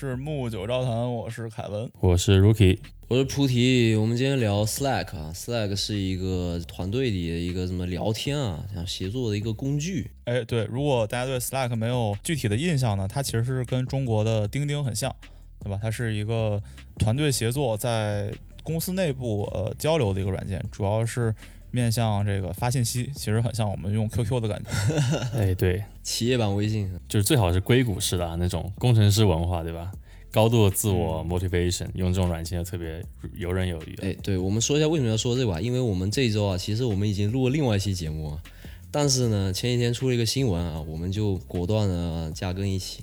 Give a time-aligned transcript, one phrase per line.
[0.00, 3.94] 是木九招谈，我是凯文，我是 Rookie，我是菩提。
[3.96, 10.10] 我们今天聊 Slack 啊，Slack 是一个团队里的一个什么聊天啊，像协作的一个工具。
[10.24, 15.14] 哎，对，如果大家对 Slack 没有具体的印象呢，它其实是跟中国的钉钉很像，
[15.62, 15.78] 对吧？
[15.82, 16.62] 它是一个
[16.96, 21.34] 团队协作在公司内部呃交流的一个软件，主要是。
[21.72, 24.70] 面向这个发信息，其实很像我们用 QQ 的感觉。
[25.38, 29.92] 哎，对，企业版微信就是最好是硅谷式的那种工程师文化，对吧？
[30.32, 33.94] 高度的自我 motivation，用这种软件就特别游刃有余。
[34.02, 38.38] 哎，对，我们说一下为什么要说这个吧，因为我们这一周啊，其实我们已经录了另外一期节目，
[38.90, 43.02] 但是呢，前几天出了一个新闻啊，我们就果断的加更一期。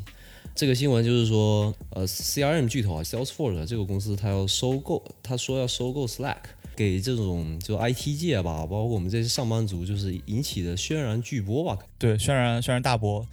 [0.56, 6.38] 这个新闻就是说，呃，CRM 巨头啊，Salesforce 这个公司，它要收购，他说要收购 Slack。
[6.76, 11.76] 给这种就 IT 界吧，包括我们这些上班族，就是引起的轩然巨波吧。
[11.98, 13.26] 对，轩然轩然大波，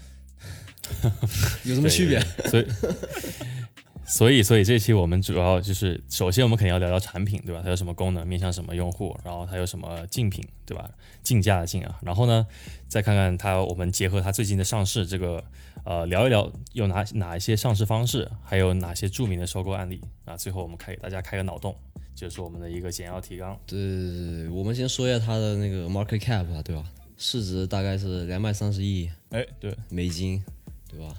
[1.65, 2.19] 有什么区别？
[2.49, 2.67] 所以，
[4.07, 7.61] 所以，所以这期我们主要就是，首先我们肯定要聊聊产品，对吧？
[7.63, 10.91] 它有什么功能，面向什么用户，然后它有什么竞品，对吧？
[11.23, 12.47] 竞价的竞啊，然后呢，
[12.89, 15.43] 再看看它，我们结合它最近的上市，这个
[15.85, 20.37] 呃，聊一聊有哪哪一些上市方式，还有哪些著名的收购案例啊？
[20.37, 21.75] 最后我们开给大家开个脑洞。
[22.15, 23.59] 就是我们的一个简要提纲。
[23.67, 26.85] 对对对，我们先说一下它的那个 market cap 啊，对吧？
[27.17, 30.41] 市值大概是两百三十亿，哎，对，美金，
[30.89, 31.13] 对吧？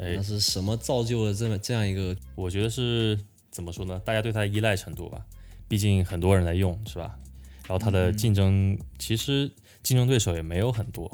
[0.00, 2.16] 哎，那是什么造就了这么这样一个？
[2.34, 3.18] 我觉得是
[3.50, 4.00] 怎么说呢？
[4.04, 5.24] 大家对它的依赖程度吧，
[5.68, 7.16] 毕竟很多人在用，是吧？
[7.68, 9.50] 然后它的竞争，其实
[9.82, 11.10] 竞争对手也没有很多。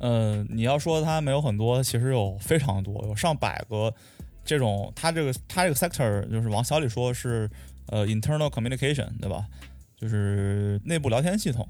[0.00, 3.92] 嗯，你要说它没有很多，其实有非常多，有上百个
[4.44, 4.92] 这种。
[4.94, 7.50] 它这个它这个 sector 就是往小里说是。
[7.88, 9.46] 呃，internal communication，对吧？
[9.94, 11.68] 就是内部聊天系统。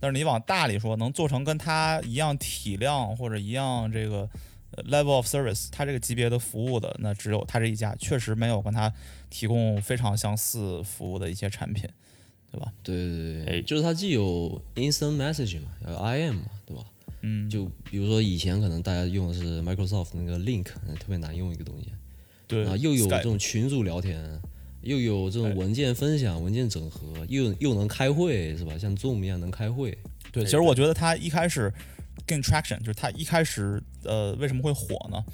[0.00, 4.26] 但是你往大里说，能做成跟它一样体量或者一样这个
[4.88, 8.92] level of service，它这个级别的服务的，那只有它这一家，确实没有跟它
[9.28, 11.88] 提供非常相似服务的一些产品，
[12.50, 12.72] 对吧？
[12.82, 16.84] 对对对，就是它既有 instant message 嘛，有 IM 嘛，对吧？
[17.22, 17.48] 嗯。
[17.50, 21.92] 就比如说以前可能大家用的是 Microsoft 那个 Link，特别难用一个东西。
[22.46, 22.66] 对。
[22.66, 24.40] 啊，又有这种群组聊天。
[24.82, 28.78] 又有这种文件分享、文件整合，又又能开会，是吧？
[28.78, 29.98] 像 Zoom 一样能开会。
[30.32, 31.70] 对，其实我觉得它一开始
[32.26, 35.24] gain traction，就是它一开始呃为什么会火呢？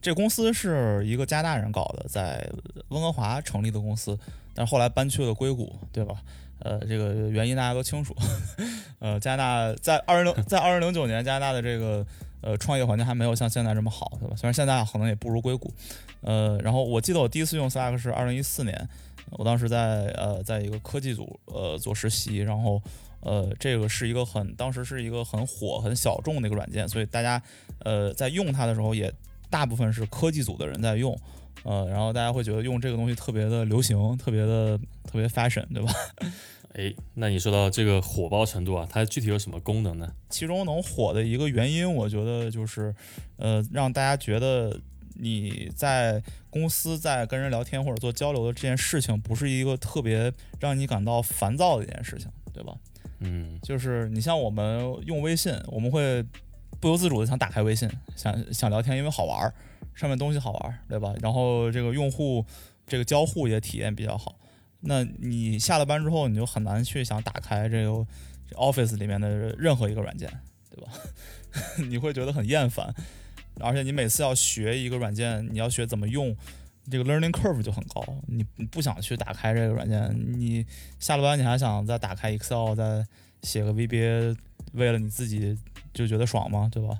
[0.00, 2.48] 这公司是一个加拿大人搞的，在
[2.88, 4.16] 温哥华成立的公司，
[4.54, 6.22] 但是后来搬去了硅谷，对吧？
[6.60, 8.14] 呃，这个原因大家都清楚。
[9.00, 12.06] 呃，加拿大在二零零在二零零九年，加拿大的这个
[12.40, 14.36] 呃创业环境还没有像现在这么好，对吧？
[14.36, 15.72] 虽然现在可能也不如硅谷。
[16.22, 18.88] 呃，然后我记得我第一次用 Slack 是二零一四年，
[19.32, 22.80] 我当时在呃在一个科技组呃做实习，然后
[23.26, 27.42] 呃这个是一个很当时是一个很火很小众的一个软件，所以大家
[27.80, 29.12] 呃在用它的时候也
[29.50, 31.18] 大部分是科技组的人在用，
[31.64, 35.92] 呃然后大家会觉得用这个东西特别的流行，特别的特别 fashion，对吧？
[36.74, 40.12] 哎，那你说到这个火爆程度啊，它具体有什么功能呢？
[40.30, 42.94] 其中能火的一个原因，我觉得就是
[43.36, 44.80] 呃让大家觉得。
[45.18, 52.76] 你在公司在跟人聊天或者做交流的这件事情，不是一个特别让你感到烦躁的一件事情，对吧？
[53.20, 56.22] 嗯，就是你像我们用微信，我们会
[56.80, 59.54] 不由自主的想打开微信，想想聊天，因为好玩儿，
[59.94, 61.14] 上面东西好玩儿，对吧？
[61.22, 62.44] 然后这个用户
[62.86, 64.38] 这个交互也体验比较好。
[64.80, 68.06] 那你下了班之后，你就很难去想打开这个
[68.52, 69.28] Office 里面的
[69.58, 70.30] 任何一个软件，
[70.70, 70.92] 对吧？
[71.88, 72.94] 你会觉得很厌烦。
[73.58, 76.36] 而且你每次要学一个软件，你要学怎么用，
[76.90, 78.04] 这个 learning curve 就很高。
[78.26, 80.64] 你你不想去打开这个软件，你
[80.98, 83.04] 下了班你还想再打开 Excel 再
[83.42, 84.36] 写个 VBA，
[84.72, 85.56] 为了你自己
[85.92, 86.68] 就觉得爽吗？
[86.72, 86.98] 对吧？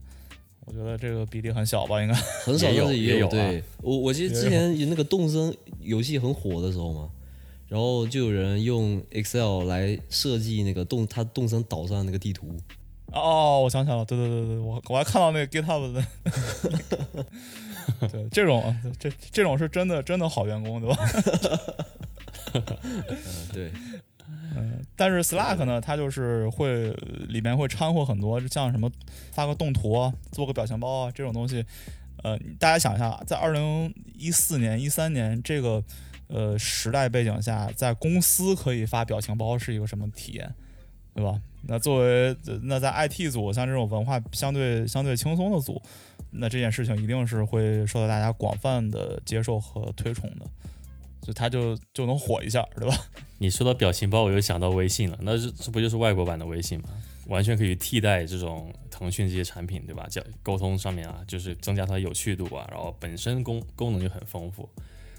[0.67, 3.29] 我觉得这个比例很小吧，应该很少，但是也有。
[3.29, 7.09] 对我我记得之前有那个动森游戏很火的时候嘛，
[7.69, 12.57] 然后就有人用 Excel 来设计那个动它动森岛上那个地图。
[13.13, 16.05] 哦，我想起来了，对对对对，我我还看到那个 GitHub 的，
[18.11, 20.99] 对这种这这种是真的真的好员工，对吧？
[22.55, 23.03] 嗯
[23.53, 23.71] 对，
[24.57, 26.91] 嗯，但是 Slack 呢，它就是会
[27.29, 28.91] 里面会掺和很多，像什么
[29.33, 31.65] 发个动图啊，做个表情包啊这种东西，
[32.23, 35.83] 呃，大家想一下，在二零一四年、一三年这个
[36.29, 40.55] 呃时代背景下，在公司可以发表情包是一个什么体验，
[41.15, 41.39] 对吧？
[41.69, 45.83] 那作为那在 IT 组，像这种文化相对相对轻松的组，
[46.39, 50.47] 那这件事情一定是会受到大家广泛的接受和推崇的。
[51.23, 52.97] 就它就就能火一下，对吧？
[53.39, 56.89] 你说到表情包，我又想到微信了，那这这不就是外国版的微信吗？
[57.27, 60.07] 完全可以替代这种腾讯这些产品，对吧？
[60.09, 64.69] 交沟通上面啊，就是增加它的有趣度啊，然后本身功功能就很丰富，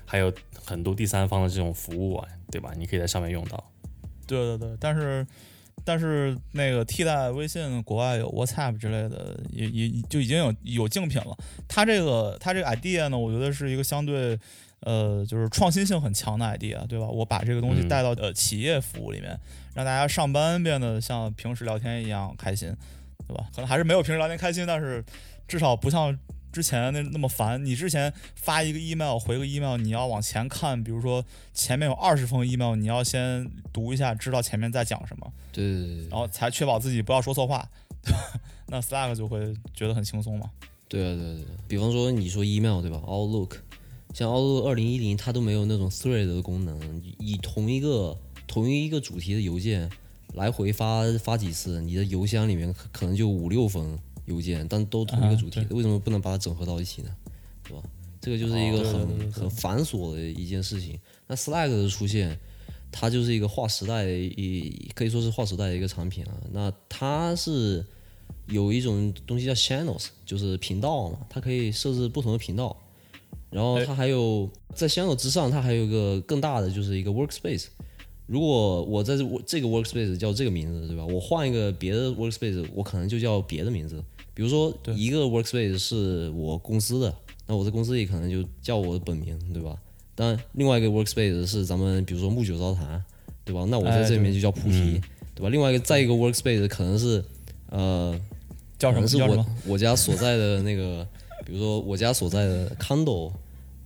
[0.06, 0.32] 还有
[0.64, 2.72] 很多第三方的这种服务啊，对吧？
[2.78, 3.62] 你可以在上面用到。
[4.26, 5.28] 对对对，但是
[5.88, 11.38] 但是那个替代微信，国外有 WhatsApp 之类的，也也就已经有有竞品了。
[11.66, 14.38] 它这个它这个 idea 呢，我觉得是一个相对
[14.82, 17.08] 呃就是创新性很强的 idea，对吧？
[17.08, 19.40] 我把这个东西嗯带到呃企业服务里面，
[19.74, 22.76] 让大家上班变得像平时聊天一样开心，
[23.26, 23.46] 对吧？
[23.56, 25.02] 可能还是没有平时聊天开心，但是
[25.48, 26.20] 至少不像。
[26.52, 31.24] 之前那那么烦，你之前发一个 email 回个 email，你要往前看，比如说
[31.54, 37.70] 前面有二十封 email，你要先读一下，知道前面在讲什么，对对对对然后才确保自己不要说错话，
[38.04, 38.20] 对吧？
[38.68, 40.50] 那 Slack 就会觉得很轻松嘛。
[40.88, 41.60] 对啊对啊对啊。
[41.68, 43.58] 比方说你说 email 对吧？Outlook，
[44.14, 46.80] 像 Outlook 二零一零它都没有那种 thread 的功能，
[47.20, 48.18] 以同一个
[48.48, 49.90] 同一个主题的邮件
[50.34, 57.10] 来回发发几次，你的邮箱里面可可能就五六封邮件，但都同一个主题，啊为什么不能把它整合到一起呢？
[57.64, 57.84] 对吧？
[58.22, 61.00] 这个就是一个很、很繁琐的一件事情。
[61.28, 62.38] 那 Slack 的出现，
[62.92, 66.34] 它就是一个划时代的一可以说是划时代的一个产品啊。
[66.52, 67.86] 那它是
[68.48, 72.76] 有一种东西叫 channels，就是频道嘛，它可以设置不同的频道。
[73.50, 77.68] 然后它还有在 channel 之上，它还有一个更大的，就是一个 workspace。
[78.26, 81.06] 如果我在这这个 workspace 叫这个名字，对吧？
[81.06, 84.04] 我换一个别的 workspace，我可能就叫别的名字。
[84.38, 87.12] 比如说一个 workspace 是我公司的，
[87.48, 89.76] 那我在公司里可能就叫我的本名，对吧？
[90.14, 93.04] 但另外一个 workspace 是咱们比如说木九招谈，
[93.44, 93.66] 对吧？
[93.68, 95.02] 那我在哎这里面就叫菩提，
[95.34, 95.50] 对吧？
[95.50, 97.26] 另外一个再一个 workspace 可能是
[97.72, 98.16] 呃
[98.78, 99.08] 叫什么？
[99.08, 99.44] 是我？
[99.66, 101.04] 我家所在的那个，
[101.44, 103.32] 比如说我家所在的 condo，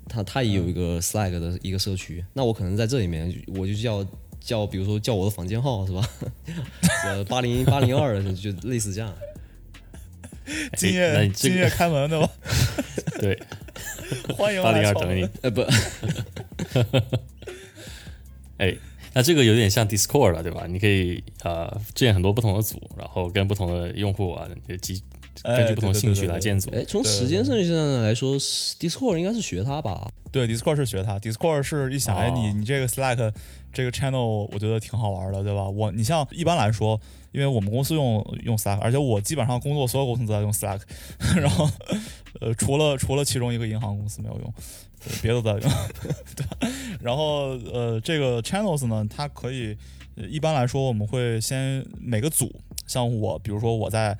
[0.10, 4.06] 它它也有一个 Slack 的一个社区，那我可能在这里面我就叫
[4.42, 6.06] 叫，比如说叫我的房间号是吧？
[7.08, 9.14] 呃，八零八零二就类似这样。
[10.78, 12.30] 今夜今夜开门对吧？
[13.20, 13.40] 对，
[14.36, 15.28] 欢迎八零二等你。
[15.42, 15.62] 呃不，
[18.58, 18.76] 哎，
[19.14, 20.66] 那这个有点像 Discord 了，对吧？
[20.68, 24.48] 你可以呃建很多不同的组，然后跟不同的用户啊，
[24.82, 25.02] 基
[25.44, 26.70] 哎根据不同兴趣来建组。
[26.72, 30.08] 哎，从时间顺序上来说，Discord 应该是学它吧？
[30.32, 33.32] 对，Discord 是学它，Discord 是一想，哎，你哦你这个 Slack
[33.74, 35.68] 这个 channel 我觉得挺好玩的，对吧？
[35.68, 37.00] 我你像一般来说，
[37.32, 40.82] 因为我们公司用用 Slack，而且我基本上工作所有公司都在用 Slack，
[41.40, 41.70] 然后
[42.40, 44.54] 呃，除了除了其中一个银行公司没有用，
[45.22, 45.72] 别的都在用，
[46.36, 46.70] 对？
[47.02, 49.78] 然后呃，这个 channels 呢，它可以
[50.16, 52.54] 一般来说我们会先每个组，
[52.86, 54.18] 像我，比如说我在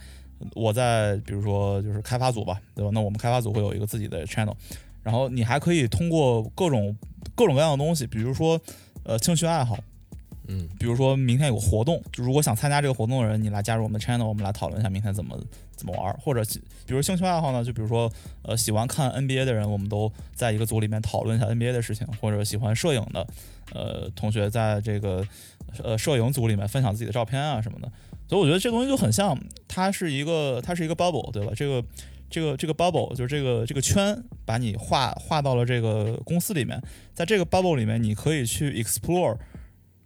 [0.56, 2.92] 我在比如说就是开发组吧，对吧？
[2.94, 4.56] 那我们开发组会有一个自己的 channel。
[5.04, 6.96] 然后你还可以通过各种
[7.34, 8.60] 各种各样的东西，比如说
[9.04, 9.78] 呃兴趣爱好，
[10.54, 15.40] 嗯，比如说明天有个活动，就如果想参加这个活动的人，你来加入我们的 channel，我们来讨论一下明天怎么
[15.78, 16.44] 怎么玩，或者
[16.86, 18.12] 比如兴趣爱好呢，就比如说
[18.42, 23.26] 呃喜欢看 NBA 的人，我们都在一个组里面讨论一下 NBA 的事情，或者喜欢摄影的
[23.74, 25.26] 呃同学在这个
[25.82, 27.90] 呃摄影组里面分享自己的照片啊什么的，
[28.28, 29.38] 所以我觉得这东西就很像，
[29.70, 31.54] 它是一个它是一个 bubble，对吧？
[31.56, 31.82] 这个
[32.30, 36.82] 这个这个 bubble 就是这个这个圈，把你画画到了这个公司里面，
[37.14, 39.38] 在这个 bubble 里面，你可以去 explore，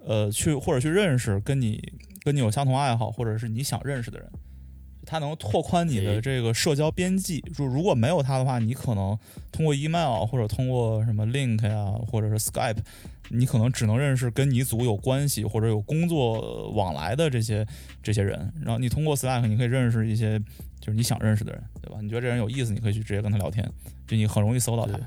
[0.05, 1.81] 呃，去或者去认识跟你
[2.23, 4.29] 跟你有相同爱好，或者是你想认识的人，
[5.05, 7.43] 他能拓宽你的这个社交边际。
[7.57, 9.17] 如如果没有他的话，你可能
[9.51, 12.77] 通过 email 或者通过什么 link 呀，或者是 Skype，
[13.29, 17.65] 你可能只能认识跟你组有关系或者有工作往来的这些
[18.03, 18.51] 这些人。
[18.61, 20.39] 然后你通过 Slack，你可以认识一些
[20.79, 21.99] 就是你想认识的人，对吧？
[22.01, 23.67] 你觉得这人有意思，你可以去直接跟他聊天，
[24.07, 24.99] 就你很容易搜到他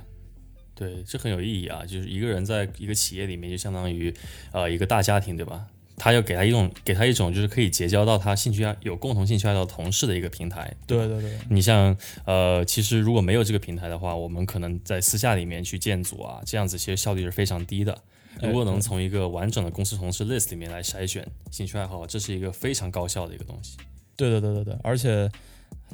[0.78, 1.02] 对。
[1.02, 1.84] 这很有意义啊！
[1.84, 4.14] 就是一个人在一个企业里面，就相当于
[4.52, 5.66] 呃一个大家庭，对吧？
[6.00, 10.72] 他要给他一种给他一种就是可以结交到他兴趣爱有共同兴趣爱好的同事的一个平台。
[10.86, 18.00] 对对对，你像呃，其实如果没有这个平台的话，我们可能在私下里面去建组啊，这样子其实效率是非常低的。
[18.40, 23.76] 如果能从一个完整的公司同事 list 里面来筛选兴趣爱好，这是一个非常高效的一个东西。
[24.16, 25.28] 对对对对对，而且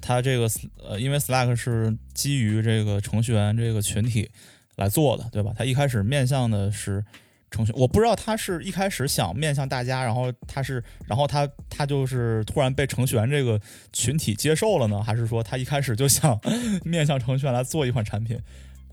[0.03, 0.47] 它这个
[0.87, 4.31] 呃，因为 Slack 是基于这个程序员这个群体
[4.76, 5.52] 来做的，对吧？
[5.57, 7.04] 他一开始面向的是
[7.50, 13.61] 程序，我不知道他是一开始想面向大家，然后他是，然后他他就是突然被程序员这个
[13.93, 16.38] 群体接受了呢，还是说他一开始就想
[16.85, 18.38] 面向程序员来做一款产品，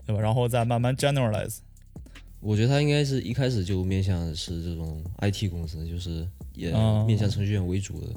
[0.06, 0.22] 对吧？
[0.22, 1.58] 然后再慢慢 generalize。
[2.40, 8.08] 我觉得他应该是一开始就面向的是这种 IT 公司，就是也哦面向程序员为主的。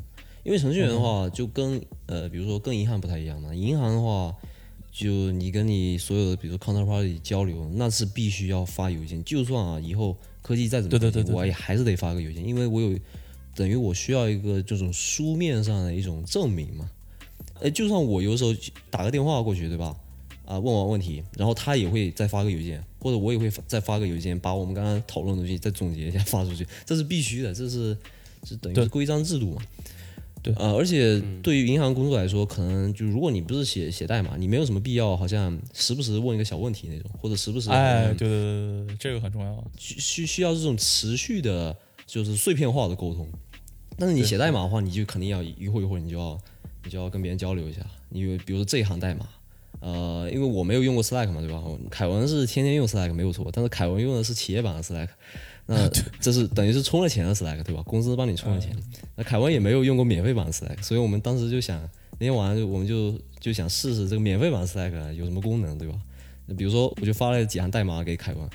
[0.43, 3.53] 因为程序员的话，就跟呃，比如说跟银行不太一样嘛。
[3.53, 4.31] 银行的话，
[4.97, 9.21] 就你跟你所有的比如说 counterparty 交流，那是必须要发邮件。
[9.25, 12.97] 就算啊以后科技再怎么推进，对对对对我也还是得发个邮件，因为我有
[13.53, 16.89] 等于我需要一个这种书面上的一种证明嘛。
[17.59, 18.55] 呃，就算我有时候
[18.89, 19.93] 打个电话过去，对吧？
[20.45, 27.97] 啊，问完问题，然后他也会再发个邮件，或者我也会发再发个邮件，把我们刚刚讨论的东西再总结一下发出去，这是必须的，这是
[28.43, 29.61] 这等于是规章制度嘛。
[30.45, 39.63] 对呃，而且对于银行工作来说，可能就如果你不是写写代码，你没有什么必要，好像时不时问一个小问题那种，或者时不时好哎，对对对对对，这个很重要。
[39.75, 41.75] 需需需要这种持续的，
[42.05, 43.27] 就是碎片化的沟通。
[43.97, 46.37] 但是你写代码的话，你就肯定要一会儿一会儿你就要
[46.83, 47.79] 你就要跟别人交流一下。
[48.09, 49.27] 你比如说这一行代码，
[49.79, 51.63] 呃，因为我没有用过 Slack 嘛，对吧？
[51.89, 55.07] 凯文是天天用 Slack 没有错，但是凯文用的是企业版的 Slack，
[55.67, 57.81] 那这是等于是充了钱的 Slack，对吧？
[57.84, 58.75] 公司帮你充了钱。
[59.15, 61.81] 那凯文也没有用过免费版的 Slack，所以我们当时就想
[62.19, 65.95] 那天晚上我们就就想试试这个免费版的 Slack 有什么功能，对吧？
[66.45, 68.48] 那比如说我就发了几行代码给凯文，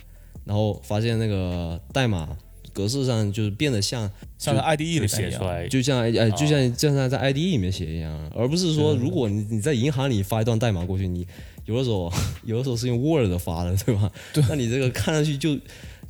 [0.44, 2.28] 然后发现那个代码
[2.72, 11.26] 格式上就是变得像像在 IDE 里就面，写出来，就像哎，就像就像在 IDE 里面写一样，而不是说如果你你在银行里发一段代码过去，你
[11.64, 12.12] 有的时候
[12.46, 14.12] 有的时候是用 Word 发的，对吧？
[14.32, 15.58] 对，那你这个看上去就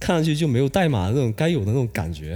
[0.00, 2.35] 看上去就没有代码的那种该有的那种感觉。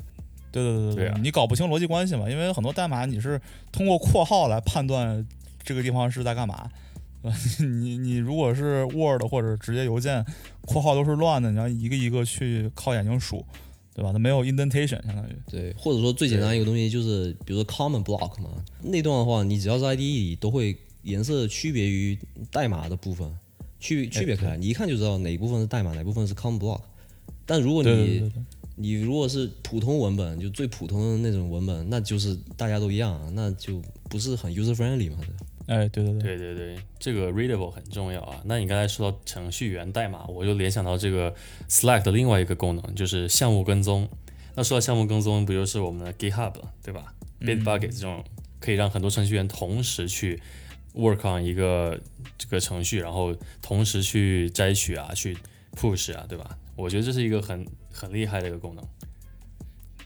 [0.52, 3.40] 对对对对啊你搞不清逻辑关系嘛，因为很多代码你是
[3.72, 5.26] 通过括号来判断
[5.62, 6.70] 这个地方是在干嘛。
[7.22, 10.24] 对 吧你你如果是 Word 或者直接邮件，
[10.62, 13.44] 括号都是乱的，你要一个一个去靠眼睛数，
[13.94, 14.12] 对吧？
[14.12, 15.36] 它没有 indentation，相当于。
[15.50, 22.16] 对，或者说最简单一个东西就是，比如说 common block 嘛，那段的话，你只要是 IDE 里都会颜色区别于
[22.52, 23.28] 代码的部分，
[23.80, 26.80] 区区别开来，你一看就知道哪一部分是代码，哪部分是 common block。
[27.46, 28.42] 但如果你对对对对，
[28.74, 35.18] 你如果是普通文本，就最普通的那种文本，那就是大家都一样，那就不是很 user friendly 嘛。
[35.66, 38.40] 哎，对对对，对对对，这个 readable 很重要啊。
[38.44, 41.34] 那你刚才说到程序员代码，我就联想到这个
[41.68, 44.08] Slack 的另外一个功能，就是项目跟踪。
[44.54, 48.24] 那说到项目跟踪，不就是我们的 GitHub 对吧？Bitbucket 这种
[48.60, 50.40] 可以让很多程序员同时去
[50.94, 52.00] work on 一个
[52.38, 55.36] 这个程序，然后同时去摘取啊，去
[55.74, 56.56] push 啊，对吧？
[56.76, 58.84] 我觉得这是一个很很厉害的一个功能，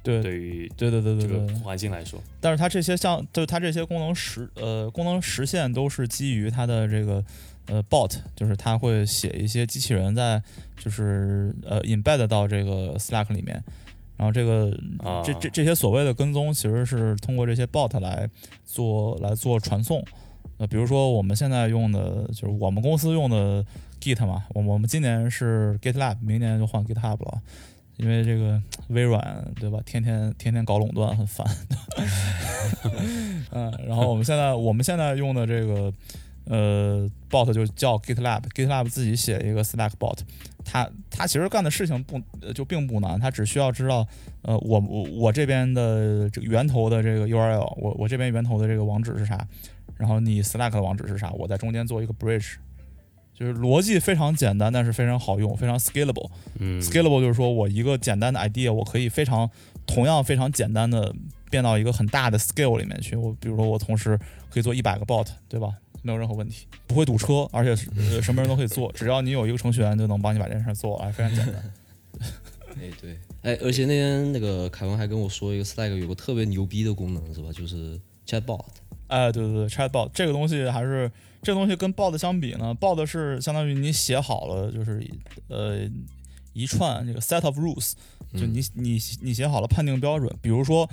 [0.02, 1.46] 对对于对对对对这个。
[1.60, 7.22] 环境来说，但是它这些像，就是它这些功能实呃功能实现都是基于它的这个
[7.66, 10.42] 呃 bot，就是它会写一些机器人在
[10.78, 13.62] 就是呃 embed 到这个 Slack 里面，
[14.16, 18.28] 然后这个啊，这这这些所谓的跟踪，其实是通过这些 bot 来
[18.64, 20.02] 做来做传送。
[20.56, 23.64] 呃，比如说我们现在用的就是我们公司用的
[24.00, 27.42] Git 嘛，我我们今年是 GitLab，明年就换 GitHub 了，
[27.98, 31.46] 因为这个微软对吧，天天天天搞垄断很烦。
[33.52, 35.92] 嗯，然后我们现在我们现在用的这个
[36.44, 40.18] 呃 bot 就叫 GitLab，GitLab 自己写一个 Slack bot，
[40.64, 42.18] 它它其实干的事情不
[42.54, 44.06] 就并不难，它只需要知道
[44.42, 49.46] 呃我我我这边的这个源头的这个 URL，我我这边源头的这个网址是啥，
[49.98, 52.54] 然后你 Slack 的网址是啥，我在中间做一个 bridge。
[53.40, 56.30] 就是逻辑非常简单，但是非常好用，非常 scalable。
[56.58, 59.50] 嗯 scalable 就是说我一个简单的 idea，我可以非常
[59.86, 61.10] 同样非常简单的
[61.50, 63.16] 变到一个很大的 scale 里面去。
[63.16, 64.18] 我比如说我同时
[64.50, 65.72] 可以做一百个 bot，对吧？
[66.02, 71.72] 没有任何问题，不会堵车，而且是、呃、什么人都可以做，只要你有一个程序员就能帮你把这件事做完，非常简单。
[72.76, 77.48] 哎，对，哎，而且那天那个凯文还跟我说，一个 Slack 有个特别牛逼的功能，是吧？
[77.52, 78.64] 就是 Chatbot。
[79.10, 81.10] 哎，对对对，chatbot 这个东西还是
[81.42, 85.04] 这个东西跟 bot 相比呢，bot 是相当于你写好了，就是
[85.48, 85.80] 呃
[86.52, 87.92] 一串这个 set of rules，
[88.34, 90.88] 就你你你写好了判定标准，比如说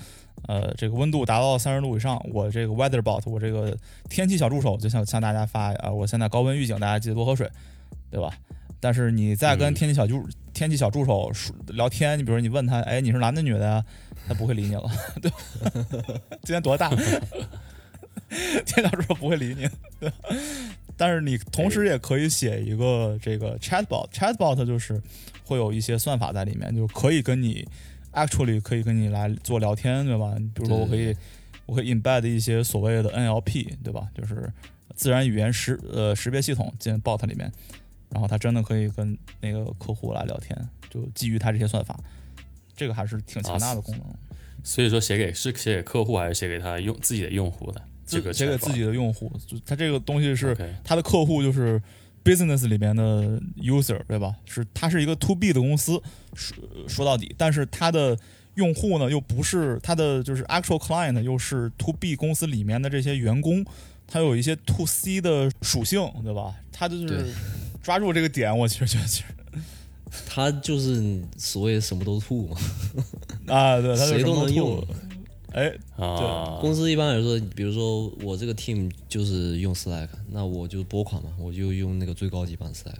[0.47, 3.77] 呃这个温度达到三十度以上，我这个 weather bot 我这个
[4.09, 7.49] 天气小助手就向向大家发啊，我现在高温预警，大家记得多喝水，
[8.09, 8.33] 对吧？
[8.79, 13.83] 但是你在跟嗯天气小助、天气小助手说聊天，你比如说你问他，哎，你是男的女的呀？
[14.27, 14.83] 他不会理你了，
[15.21, 15.37] 对吧？
[16.43, 16.91] 今天多大？
[18.29, 19.67] 天小助手不会理你，
[19.99, 20.11] 对？
[20.95, 25.01] 但是你同时也可以写一个这个 chatbot，chatbot 就是
[25.43, 27.67] 会有一些算法在里面，就可以跟你
[28.13, 30.35] actually 可以跟你来做聊天，对吧？
[30.55, 31.15] 比如说我可以
[31.67, 34.07] 我可以 embed 一些所谓的 NLP，对吧？
[34.15, 34.51] 就是
[34.95, 37.51] 自然语言识呃识别系统进 bot 里面，
[38.09, 40.57] 然后它真的可以跟那个客户来聊天，
[40.89, 41.95] 就基于它这些算法，
[42.75, 44.03] 这个还是挺强大的功能。
[44.63, 47.81] 所以说写给是写给客户还是写给他用自己的用户的？
[48.07, 51.79] 这个写给自己的用户，就他这个东西是它的客户就是
[52.23, 54.33] business 里面的 user，对吧？
[54.45, 56.01] 是它是一个 to B 的公司，
[56.33, 58.17] 说说到底，但是它的
[58.55, 63.65] 用户呢又不是它的就是 actual client，又是 to B 公司里面的这些员工
[64.07, 66.55] 它有一些 to C 的属性，对吧？
[66.71, 67.33] 它就是
[67.83, 69.25] 抓住这个点，我其实觉得其实
[70.29, 72.57] 他就是所谓什么都吐嘛。
[73.47, 74.81] 啊，对，他就谁都能用。
[75.57, 82.99] 哎，啊，公司一般来说，比如说我这个 team 就是用 Slack，那我就拨款嘛，我就用那个最高级版 Slack。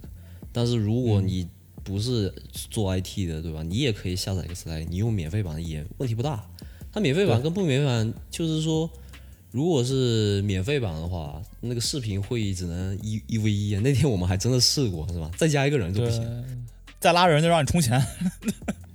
[0.52, 1.48] 但是如果你
[1.84, 2.34] 不是
[2.72, 3.62] 做 IT 的，对吧？
[3.62, 6.50] 你也可以下载一个 Slack，你用免费版也问题不大。
[6.92, 8.90] 它免费版跟不免费版就是说，
[9.52, 13.76] 如果是免费版的话，那个视频会议只能一一 v 一。
[13.76, 15.30] 那天我们还真的试过，是吧？
[15.38, 16.68] 再加一个人就不行。，
[17.00, 18.04] 再拉人就让你充钱。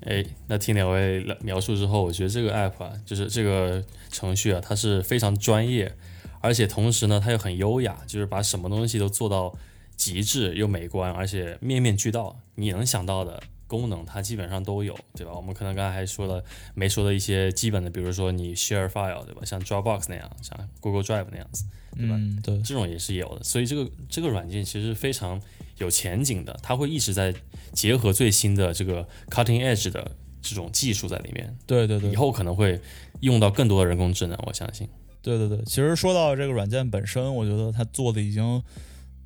[0.04, 5.92] 哎，那听两位描述之后，我觉得这个 app 啊，就是这个程序啊，它是非常专业，
[6.40, 9.54] 而且同时呢，它又很优雅，就是把什么东西都做到
[9.96, 13.42] 极致又美观，而且面面俱到，你能想到的
[13.72, 15.32] 功能它基本上都有，对吧？
[15.32, 19.40] 我们可能刚才还说了没说的一些基本的，比如说你 share file，对吧？
[19.46, 21.64] 像 Dropbox 那样，像 Google Drive 那样子，
[21.96, 22.14] 对吧？
[22.18, 25.40] 嗯，对，这种也是有的，所以这个这个软件其实非常
[25.78, 27.34] 有前景的，它会一直在
[27.72, 30.10] 结合最新的这个 cutting edge 的
[30.42, 32.78] 这种技术在里面，对对对以，后可能会
[33.20, 34.86] 用到更多的人工智能，我相信。
[35.22, 38.62] 对对对，其实说到这个软件本身，我觉得它做的已经，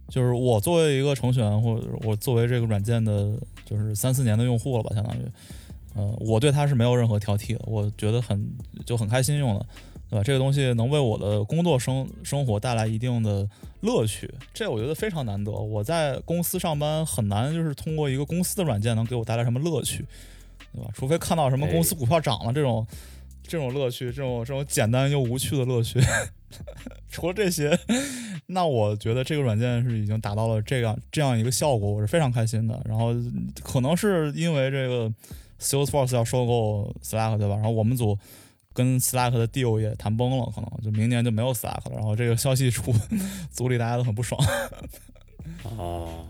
[0.09, 3.33] 就是我作为一个程序员，或者我作为这个软件的，
[3.67, 5.21] 就是三四年的用户了吧，相当于，
[5.95, 8.43] 呃，我对它是没有任何挑剔的，我觉得很
[8.87, 9.67] 就很开心用的，
[10.09, 10.23] 对吧？
[10.25, 13.47] 这个东西能为我的工作生生活带来一定的
[13.81, 15.51] 乐趣，这我觉得非常难得。
[15.51, 20.07] 我在公司上班很难，就是通过一个公司的软件能给我带来什么乐趣，
[20.73, 20.89] 对吧？
[20.95, 22.87] 除非看到什么公司哎股票涨了这种。
[23.49, 26.01] 这种乐趣，这种这种简单又无趣的乐趣，
[27.09, 27.79] 除了这些，
[28.47, 32.81] 那我觉得这个软件是已经达到了这样这样一个效果，我是非常开心的。
[32.85, 33.15] 然后
[33.63, 35.13] 可能是因为这个
[35.61, 37.55] Salesforce 要收购 Slack 对吧？
[37.55, 38.19] 然后我们组
[38.73, 41.95] 跟 Slack 的 deal 也谈崩了，可能就明年就没有 Slack 了。
[41.95, 42.93] 然后这个消息出，
[43.51, 44.41] 组里大家都很不爽。
[45.63, 46.27] 哦，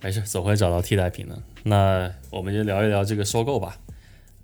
[0.00, 1.42] 没事，总会找到替代品的。
[1.62, 3.78] 那我们就聊一聊这个收购吧。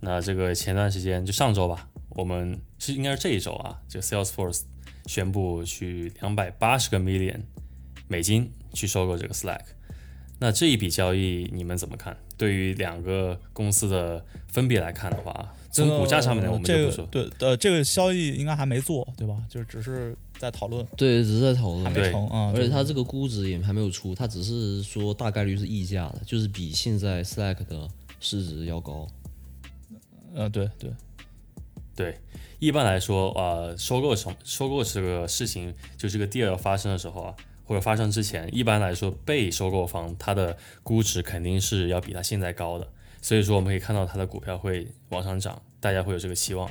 [0.00, 4.62] 那这个前段时间就上周吧，我们是应该是这一周啊，这个 Salesforce
[5.07, 7.40] 宣布去两百八十个 million
[8.09, 9.61] 美金去收购这个 Slack。
[10.38, 12.16] 那这一笔交易你们怎么看？
[12.38, 17.03] 对于两个公司的分别来看的话，从股价上面呢，我们就这个。
[17.11, 19.37] 对呃，这个交易应该还没做，对吧？
[19.51, 22.51] 就是只是在讨论，对，只是在讨论没成啊。
[22.57, 27.87] 而且它它这个估值也还没有出，它只是说大概率是溢价的，就是比现在 Slack 的
[28.18, 29.07] 市值要高。
[30.35, 30.90] 呃，对对，
[31.97, 32.19] 对，
[32.59, 42.87] 一般来说，呃，收购成收购这个事情，就这个 deal 发生的时候啊，或者发生之前，一般来说，被收购方它的估值肯定是要比它现在高的，
[43.21, 46.71] 所以说我们可以看到它的股票会往上涨，大家会有这个期望，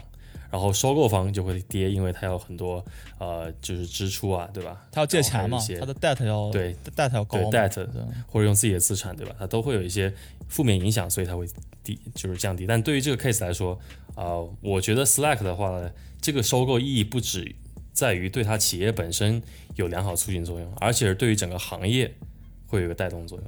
[0.52, 2.84] 然后收购方就会跌，因为它有很多
[3.20, 4.86] 呃就是支出啊，对吧？
[4.92, 9.36] 它要借钱嘛然后还有一，些他的 debt 要对 debt 要高对嘛 debt 对或者用自己的资产，对吧？
[9.38, 10.14] 它都会有一些
[10.48, 11.46] 负面影响，所以它会
[11.84, 12.66] 低，就是降低。
[12.66, 13.80] 但对于这个 case 来说，
[14.16, 17.56] 啊、我觉得 Slack 的话呢，这个收购意义不止
[17.94, 19.42] 在于对它企业本身
[19.76, 22.14] 有良好促进作用，而且是对于整个行业
[22.68, 23.48] 会有一个带动作用。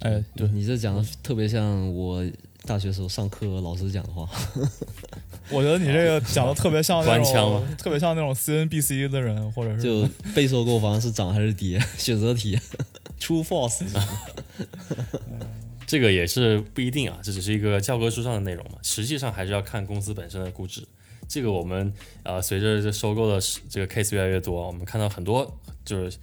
[0.00, 2.24] 哎，对，你这讲的特别像我
[2.68, 4.28] 大学时候上课老师讲的话。
[5.50, 12.58] 我觉得你这个讲的特别像那官腔种特别像那种 CNBC 的人，或者是就 被收购房是涨还是跌， 选择题
[13.18, 13.82] ，true false。
[15.86, 20.86] 这个也是不一定啊，这只是一个教科书上的内容嘛，实际上还是要看公司本身的估值。
[21.26, 21.90] 这个我们
[22.24, 25.50] 呃随着这收购的这个 case 越来越多，我们看到很多
[25.82, 26.18] 就是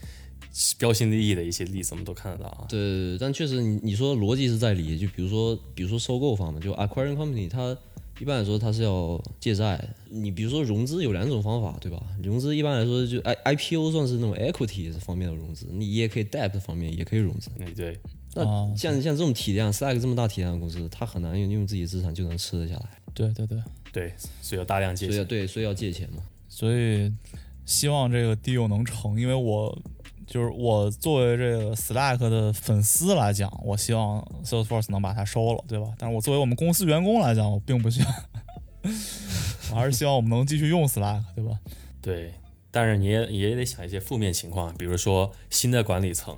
[0.77, 2.65] 标新立异的一些例子，我们都看得到啊。
[2.69, 7.77] 对对对，但确实你你说逻辑是在理，就比如说比如说收购方嘛，就 acquiring company，它
[8.19, 9.83] 一般来说它是要借债。
[10.09, 12.01] 你比如说融资有两种方法，对吧？
[12.23, 17.49] 融资一般来说就 I IPO 算是那种 equity 这方面的融资，你也可以 debt 方面也可以融资。
[17.59, 17.99] 嗯，对，
[18.33, 25.15] 那啊像像这种体量，Slack 这么大体量的公司，它很难用用自己的资产就能吃得下来，对对对，对，所以要大量借钱。
[25.15, 26.23] 所以对，所以要借钱嘛。
[26.47, 27.11] 所以
[27.65, 29.77] 希望这个 deal 能成，因为我
[30.25, 35.87] 就是我作为这个 Slack 的粉丝来讲，我希望 Salesforce 能把它收了，对吧？
[35.97, 38.13] 但是我作为我们公司员工来讲，我并不希望，
[39.71, 41.59] 我还是希望我们能继续用 Slack，对吧？
[42.01, 42.33] 对，
[42.71, 46.35] 但是你也也得想一些负面情况，比如说新的管理层，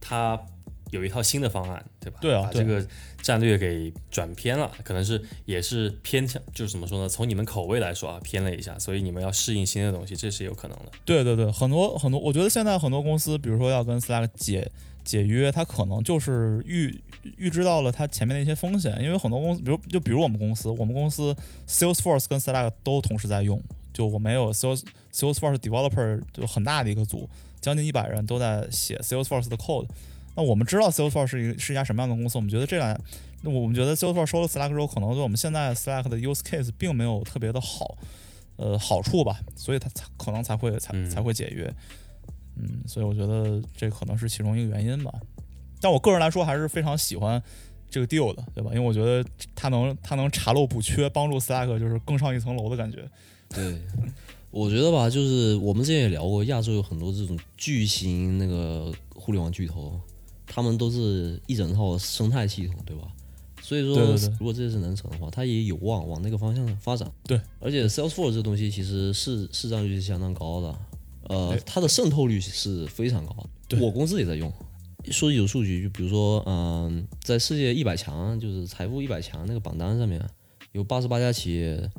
[0.00, 0.40] 他
[0.90, 2.18] 有一套新的方案，对吧？
[2.20, 2.86] 对啊把这个
[3.22, 7.08] 战略给转偏了，可能是也是偏向，就是怎么说呢？
[7.08, 10.92] 从你们口味来说啊，偏了一下，所以你们要适应新的东西，这是有可能的。
[11.04, 14.70] 对对对，很多很多，我觉得现在很多公司，比如说要跟 Slack 解
[15.04, 17.00] 解约，它可能就是预
[17.36, 21.34] 预知到了它前面的一些风险，因为很多公司，比如就比如我们公司，我们公司
[21.68, 23.60] Salesforce 跟 Slack 都同时在用，
[23.92, 27.28] 就我们有 Sales Salesforce developer 就很大的一个组，
[27.60, 29.88] 将近一百人都在写 Salesforce 的 code。
[30.36, 32.96] 那我们知道 Salesforce 是一是一家什么样的公司，我们觉得这两，
[33.42, 37.96] 那我们觉得 Salesforce 收了 Slack 之后，可能对我们现在 Slack 的 use case 并没有特别的好，
[38.56, 41.72] 呃，好处吧，所以它才可能才会才嗯才会解约。
[42.56, 45.12] 嗯，所以我觉得这可能是其中一个原因吧。
[45.80, 47.42] 但我个人来说还是非常喜欢
[47.90, 48.70] 这个 deal 的，对吧？
[48.74, 53.08] 因为我觉得它能它能查漏补缺，帮助 Slack 就是更上一层楼的感觉。
[53.48, 53.80] 对，
[54.50, 60.00] 我觉得吧，就是我们之前也聊过，亚洲有很多这种巨型那个互联网巨头，
[60.46, 63.08] 他们都是一整套生态系统，对吧？
[63.62, 67.10] 所以说，对对对如果这件事能成的话，它也有望往那个方向发展。
[67.24, 70.78] 对，而且 Salesforce 这个东西其实市市占率是相当高的，
[71.28, 73.34] 呃，它的渗透率是非常高
[73.68, 73.80] 的。
[73.80, 74.52] 我公司也在用。
[75.10, 80.20] 说有数据，就比如说，嗯、在世界一百强，就是财富一百强那个榜单上面，
[80.72, 81.90] 有八十八家企业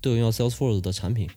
[0.00, 1.28] 都有用 Salesforce 的产品。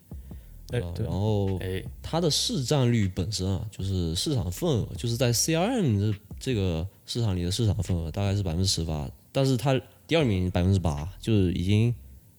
[0.70, 11.94] 呃，哎对然后哎，它的市占率本身啊，就是市场份额，就是在 CRM 这这个市场里的市场份额大概是百分之十八，但是它第二名百分之八，就是已经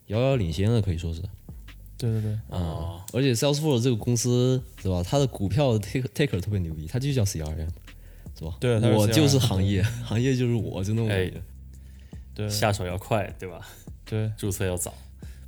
[0.08, 1.22] 遥遥领先了，可以说是。
[1.98, 5.04] 对对对，啊，而且 Salesforce 这个公司对吧？
[5.04, 7.68] 它的股票 take taker 特别牛逼，它就叫 CRM，
[8.38, 8.56] 是吧？
[8.58, 11.42] 对我就是行业，行业就是我，就那么感觉。
[12.34, 13.68] 对下手要快，对吧？
[14.06, 14.94] 对注册要早。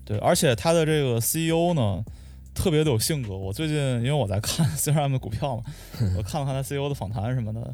[0.04, 2.04] 对，而且它的这个 CEO 呢，
[2.54, 3.36] 特别的有性格。
[3.38, 5.64] 我最近因为我在看 CRM 的股票嘛，
[6.18, 7.74] 我看了看他 CEO 的访谈什么的，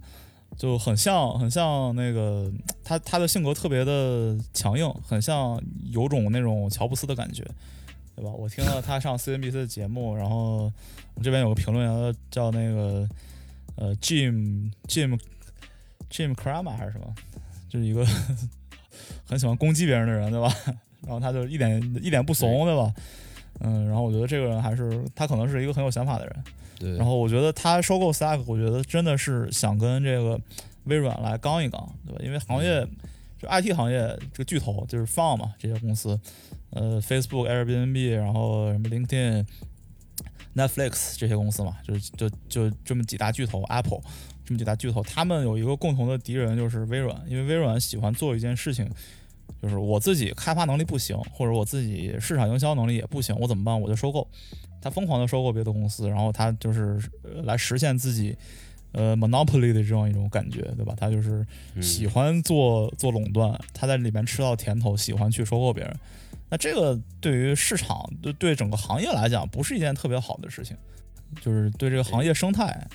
[0.57, 2.51] 就很像很像那个
[2.83, 5.61] 他他的性格特别的强硬，很像
[5.91, 7.43] 有种那种乔布斯的感觉，
[8.15, 8.31] 对吧？
[8.31, 10.63] 我听了他上 CNBC 的节目，然后
[11.13, 13.07] 我们这边有个评论员叫那个
[13.75, 15.19] 呃 Jim Jim
[16.09, 17.13] Jim Cramer 还是什么，
[17.69, 18.05] 就是一个
[19.25, 20.53] 很喜欢攻击别人的人，对吧？
[21.01, 22.93] 然后他就一点一点不怂，对吧？
[23.59, 26.43] 嗯，然后我觉得这个人还是他可能是一个很有想法的人。
[26.79, 30.39] 对，然后我觉得他收购 Slack，我觉得真的是想跟这个
[30.83, 32.21] 微软来刚一刚，对吧？
[32.23, 32.85] 因为行业
[33.41, 33.97] 就 IT 行业
[34.31, 36.19] 这个巨头就是 f 嘛，这些公司，
[36.69, 39.45] 呃，Facebook、Airbnb，然后什么 LinkedIn、
[40.55, 44.01] Netflix 这些公司嘛，就是就就这么几大巨头，Apple
[44.45, 48.87] 这么几大巨头，他们有一个共同的敌人就是微软，因为微软喜欢做一件事情。
[49.61, 53.79] 就是我自己开发能力不行，或者我自己市场营销能力也不行，我怎么办？
[53.79, 54.27] 我就收购。
[54.79, 57.01] 他疯狂的收购别的公司，然后他就是、
[57.43, 58.37] 来实现自己
[58.91, 60.93] 呃 monopoly 的这样一种感觉，对吧？
[60.95, 61.45] 他就是
[61.81, 65.99] 喜欢做做垄断，他在里面吃到甜头，喜欢去收购别人。
[66.49, 70.77] 那这个对于市场对对整个行业来讲，不是一件特别好的事情，
[71.41, 72.87] 就是对这个行业生态，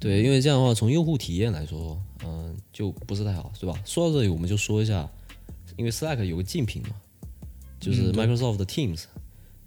[0.00, 3.78] 对，因为这样的话，从用户体验来说，嗯、就不是太好，对吧？
[3.84, 5.08] 说到这里，我们就说一下，
[5.76, 6.96] 因为 Slack 有个竞品嘛，
[7.78, 9.04] 就是 Microsoft 的 Teams。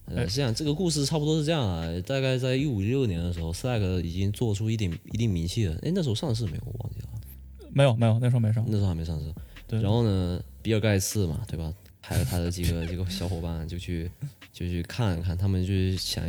[0.05, 1.85] 呃，哎是这样，这个故事差不多是这样啊。
[2.05, 5.75] 大概在一五一六年的时候，Slack 已经做出一定一定名气了。
[5.83, 6.63] 哎，那时候上市没有？
[6.65, 8.65] 我忘记了，没有没有，那时候没上。
[8.67, 9.31] 那时候还没上市。
[9.67, 11.71] 对，然后呢，比尔盖茨嘛，对吧？
[12.01, 14.09] 还有他的几个几个小伙伴就去
[14.51, 16.23] 就去看看，他们就是想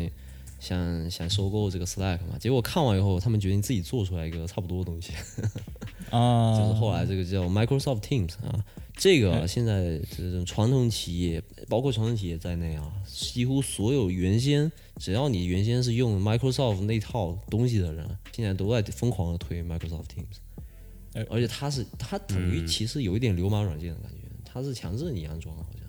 [0.60, 2.38] 想想收购这个 Slack 嘛。
[2.38, 5.12] 结果看完以后，他们决定自己做出来一个差不多的东西。
[6.10, 20.38] 啊，就是后来这个叫 Microsoft Teams 啊，这个现在这种传统企业，包括传统企业在内啊，几乎所有原先只要你原先是用 Microsoft 那套东西的人，现在都在疯狂的推 Microsoft Teams，
[21.14, 25.80] 而而且它是它等于其实有一点流氓软件的感觉，它是强制你安装，好像。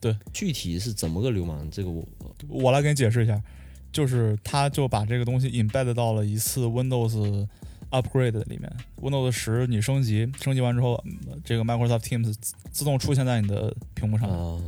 [0.00, 2.02] 对，具体是怎么个流氓，这个我
[2.48, 3.38] 我来给你解释一下，
[3.92, 7.46] 就是他就把这个东西 embed 到了一次 Windows
[7.90, 14.60] upgrade 里面，Windows 十你升级，升级完之后，嗯这个 Microsoft Teams 自自动出现在你的屏幕上。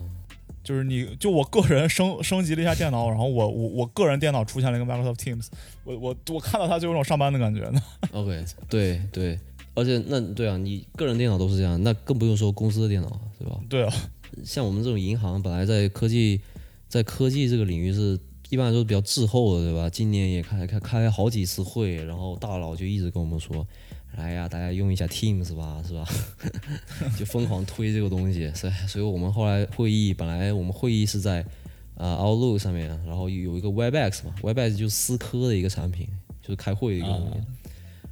[0.64, 5.48] 就是你就我个人升升级了一下电脑，然后我我我个人电脑出现了一个 Microsoft Teams，
[5.82, 7.82] 我我我看到它就有种上班的感觉呢。
[8.12, 9.36] OK，对对，
[9.74, 13.58] 而且那对啊，你个人电脑都是这样，那更不用说公司的电脑，对吧？
[13.68, 13.92] 对啊，
[14.44, 16.40] 像我们这种银行，本来在科技，
[16.86, 18.16] 在科技这个领域是
[18.52, 19.88] 一般来说比较滞后的，对吧？
[19.88, 23.66] 今年也开开开好几次会，然后大佬就一直跟我们说，
[24.14, 26.06] 哎呀，大家用一下 Teams 吧，是吧？
[27.18, 31.42] 就疯狂推这个东西，所以所以我们后来会议本来我们会议是在
[31.96, 36.06] 啊、Outlook 上面，然后有一个 Webex 嘛，Webex 就是思科的一个产品，
[36.42, 37.70] 就是开会的一个东西，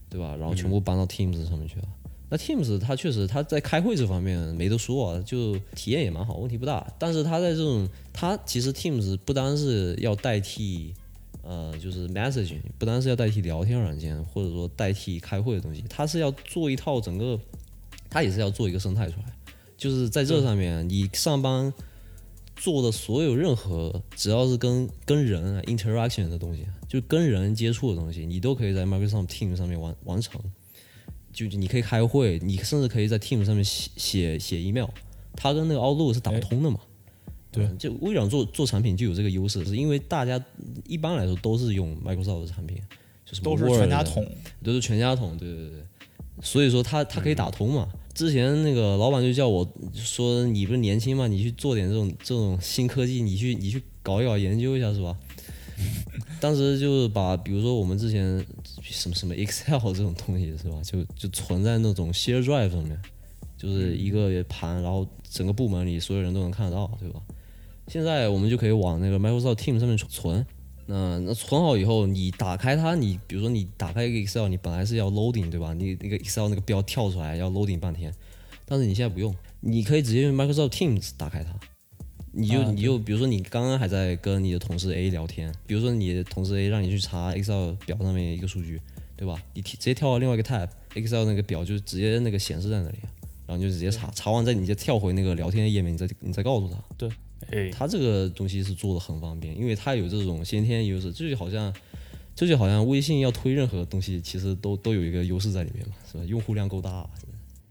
[0.08, 0.34] 对吧？
[0.36, 1.88] 然后全部搬到 Teams 上面去了。
[2.30, 6.86] 那 Teams 它确实它在开会这方面没得说啊，就体验也蛮好，问题不大。
[6.96, 10.94] 但是它在这种，它其实 Teams 不单是要代替，
[11.42, 17.36] 呃，就是 messaging，不单是要代替聊天软件，或者说代替开会的东西，它是要做一套整个，
[18.08, 19.26] 它也是要做一个生态出来。
[19.76, 21.72] 就是在这上面，你上班
[22.54, 30.40] 做的所有任何只要是跟跟人啊 interaction 的东西，就跟人接触的东西，你都可以在 Microsoft Teams 上面完完成。
[31.32, 34.88] 就你可以开会，你甚至可以在 Teams 上面写写写 email，
[35.34, 36.78] 它跟那个 Outlook 是打不通的嘛？
[37.52, 40.40] 对嗯就微软做做产品就有这个优势，是因为大家
[40.86, 42.80] 一般来说都是用 Microsoft 的产品，
[43.24, 44.24] 就是都是全家桶。
[44.62, 45.82] 都是全家桶，对对对，
[46.42, 47.88] 所以说它它可以打通嘛。
[48.14, 55.16] 之前那个老板就叫我说，你不是年轻嘛，你去做点这种这种新科技，你去你去搞一搞，研究一下是吧？
[56.40, 58.44] 当时就是把，比如说我们之前
[58.82, 63.00] 什么什么 Excel 这种东西是吧，就就存在那种 Share Drive 上面，
[63.56, 67.20] 就是一个盘，然后整个部门里所有人都能看得到，对吧？
[67.88, 70.46] 现在我们就可以往那个 Microsoft Teams 上面存，
[70.86, 75.74] 那那存好以后，你打开它，你比如说你打开一个 Excel，你本来是要 loading 对吧？
[75.74, 78.14] 你那个 Excel 那个标跳出来要 loading 半天，
[78.64, 81.52] 但是你现在不用，你可以直接用 Microsoft Teams 打开它，
[82.32, 88.80] 你就、啊你就比如说你刚刚还在跟你的同事 A 聊天，比如说你的同事 A 让你去查 Excel 表上面一个数据，
[89.16, 89.42] 对吧？
[89.54, 92.98] 你直接跳到另外一个 tab，Excel 那个表就直接那个显示在那里，
[93.46, 96.76] 然后你就直接查，查完再你再跳回那个聊天的页面，你再你再告诉他。
[96.96, 97.08] 对
[97.50, 101.74] 哎，他这个东西是做的很方便，因为他有这种先天优势，这就好像，
[102.36, 106.24] 这就好像微信要推任何东西，其实都都有一个优势在里面嘛，是吧？
[106.24, 107.08] 用户量够大，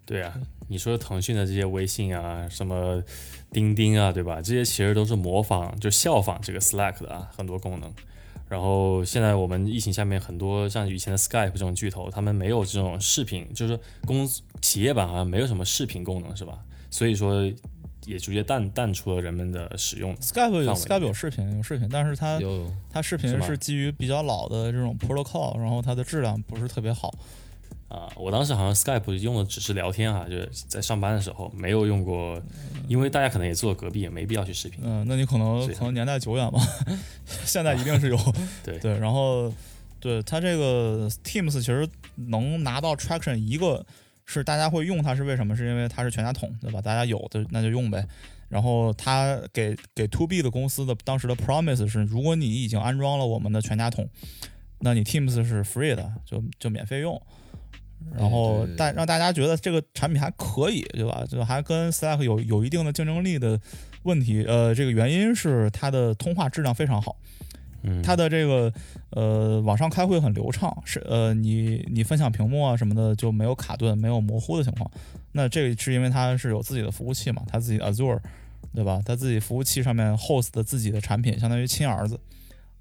[0.05, 0.37] 对啊，
[0.69, 3.03] 你说腾讯的这些微信啊，什么
[3.51, 4.39] 钉钉啊，对吧？
[4.39, 7.91] 这些其实都是模仿，就效仿这个 Slack 的啊，很多功能。
[8.47, 16.59] 然后现在我们疫情下面很多像以前的 Skype 这种巨头，他们没有这种视频，就是公司企业版好像没有什么视频功能，是吧？
[16.91, 17.43] 所以说
[18.05, 20.15] 也逐渐淡淡出了人们的使用。
[20.17, 27.13] Skype 有 Skype 有视频有视频，但是它有它视频是基于比较老的这种 protocol，然后它的质量不是特别好。
[27.89, 32.41] 啊，我当时好像 Skype 用的只是聊天啊，就是在上班的时候没有用过，
[32.87, 34.79] 因为大家可能也坐隔壁，也没必要去视频。
[34.83, 36.59] 嗯，那你可能可能年代久远吧，
[37.43, 38.17] 现在一定是有
[38.63, 39.51] 对对，然后
[39.99, 43.83] 对它这个 Teams 其实能拿到 traction，一个
[44.25, 45.55] 是大家会用它是为什么？
[45.55, 46.79] 是因为它是全家桶，对吧？
[46.79, 48.07] 大家有的那就用呗。
[48.49, 54.07] 然后它给给 To B 的公司的当时的 promise 是，如果你已经安装了我们的全家桶，
[54.79, 57.19] 那你 Teams 是 free 的，就就免费用。
[58.17, 61.23] 然后大让大家觉得这个产品还可以，对吧？
[61.29, 63.59] 就还跟 Slack 有有一定的竞争力的
[64.03, 64.43] 问题。
[64.47, 67.15] 呃，这个原因是它的通话质量非常好，
[67.83, 68.73] 嗯，它的这个
[69.11, 74.89] 呃网上开会很流畅，是呃你你分享屏幕啊什么的就没有卡顿、没有模糊的情况。
[75.31, 78.19] 那这个是因为它是有自己的服务器嘛，它自己的 Azure，
[78.73, 79.01] 对吧？
[79.05, 82.19] 它自己服务器上面 host 的自己的产品，相当于亲儿子。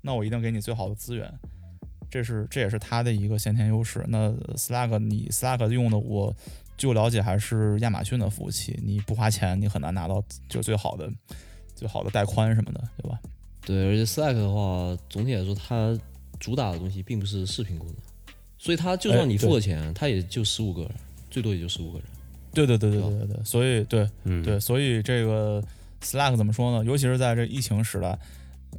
[0.01, 1.31] 那我一定给你最好的资源，
[2.11, 4.05] 这是这也是它的一个先天优势。
[4.09, 6.35] 那 Slack 你 Slack 用的我
[6.77, 11.11] 据我了解还是亚马逊的服务器，你不花钱你很难拿到就最好的
[11.75, 13.19] 最好的带宽什么的，对吧？
[13.67, 15.99] 对，而且 Slack 的话，总体来说它
[16.41, 17.97] 主打的东西并不是视频功能，
[18.59, 20.91] 所以它就算你付了钱，它也就十五个人，
[21.31, 22.09] 最多也就十五个人。
[22.55, 25.63] 对对对对对对对，所以对嗯，对，所以这个
[26.01, 26.85] Slack 怎么说呢？
[26.85, 28.19] 尤其是在这疫情时代，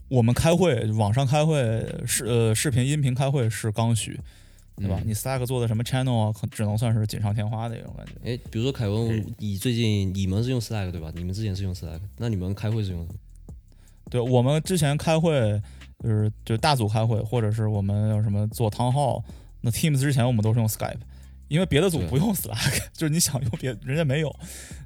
[0.07, 4.19] 我们开会，网上开会视呃视频、音频开会是刚需，
[4.75, 4.97] 对吧？
[5.01, 8.13] 嗯你 Slack 做的什么 channel 啊，可只能算是锦上添花的一种感觉。
[8.23, 11.11] 哎，比如说凯文，你最近你们是用 Slack 对吧？
[11.13, 13.19] 你们之前是用 Slack，那你们开会是用什么？
[14.09, 15.61] 对我们之前开会
[16.01, 19.23] 就是就大组开会，或者是我们有什么做汤号，
[19.61, 20.97] 那 Teams 之前我们都是用 Skype，
[21.49, 24.33] 因为别的组不用 Slack， 就是你想用别人家没有，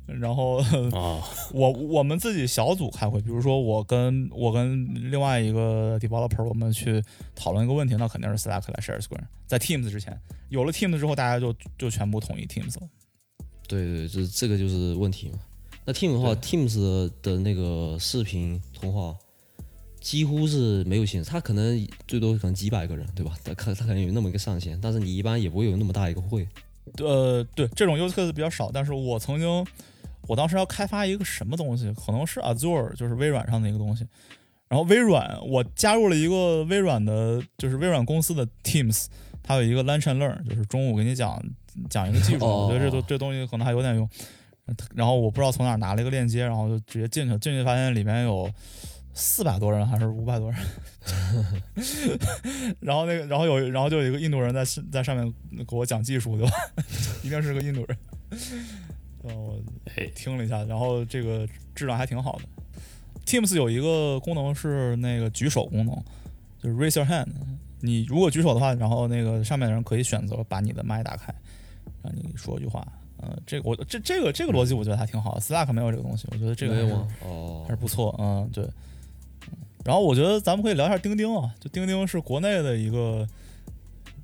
[0.08, 0.58] 然后
[0.92, 1.22] 啊，
[1.54, 7.04] 我我们自己小组开会，比如说我跟我跟另外一个 developer，我们去
[7.36, 9.22] 讨论一个问题，那肯定是 Slack 来 share screen。
[9.46, 12.88] 在 Teams 之前，有了 Teams 之后，大家就就全部统一 Teams 了。
[13.68, 15.40] 对对，这这个就是问题嘛。
[15.86, 19.14] 那 Team 的话，Teams 的的那个视频通话
[20.04, 23.32] 几乎是没有限制，他可能最多可能几百个人，对吧？
[23.42, 26.46] 他可他可能有那么一个上限，但是你一般也不会有那么大一个会。
[26.98, 29.66] 呃，对，这种 use case 比较少，但是我曾经，
[30.28, 34.06] 我当时要开发一个什么东西，可能是 Azure，就是微软上的一个东西。
[34.68, 39.06] 然后微软，我加入了一个微软的，就是微软公司的 Teams，
[39.42, 41.42] 它有一个 Lunch and Learn，就是中午给你讲
[41.90, 44.10] 讲一个技术，我觉得这都这东西可能还有点用。
[44.96, 48.50] 然后我不知道从哪拿了一个链接，然后就直接进去，进去发现里面有
[49.14, 50.60] 四百多人还是五百多人，
[52.82, 55.32] 然后那个，然后有，然后就有一个印度人在在上面
[55.68, 56.54] 给我讲技术，对吧？
[57.22, 57.98] 一定是个印度人。
[59.24, 59.58] 呃，我
[59.96, 62.44] 哎听了一下，然后这个质量还挺好的。
[63.26, 65.96] Teams 有一个功能是那个举手功能，
[66.62, 67.28] 就是 raise your hand。
[67.80, 71.34] 你如果举手的话，然后那个上面的人可以选择把你的麦打开，
[72.02, 72.86] 让你说一句话。
[73.22, 76.76] 嗯，这个我这这个这个逻辑我觉得还挺好的，Slack 没有这个东西，我觉得这个
[77.66, 78.68] 还是，不错，嗯，对。
[79.84, 83.28] 嗯然后我觉得咱们可以聊一下钉钉啊，就钉钉是国内的一个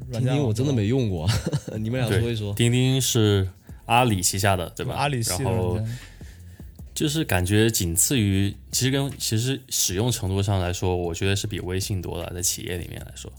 [0.10, 1.30] 软件，钉钉我真的没用过，
[1.78, 2.54] 你们俩说一说。
[2.54, 3.50] 钉钉是
[3.86, 4.95] 阿里旗下的，对吧？
[4.95, 5.80] 阿里系的然后，
[6.93, 13.30] 就是感觉仅次于，其实跟其实使用程度上来说，我觉得是比微信多的，在企业里面来说，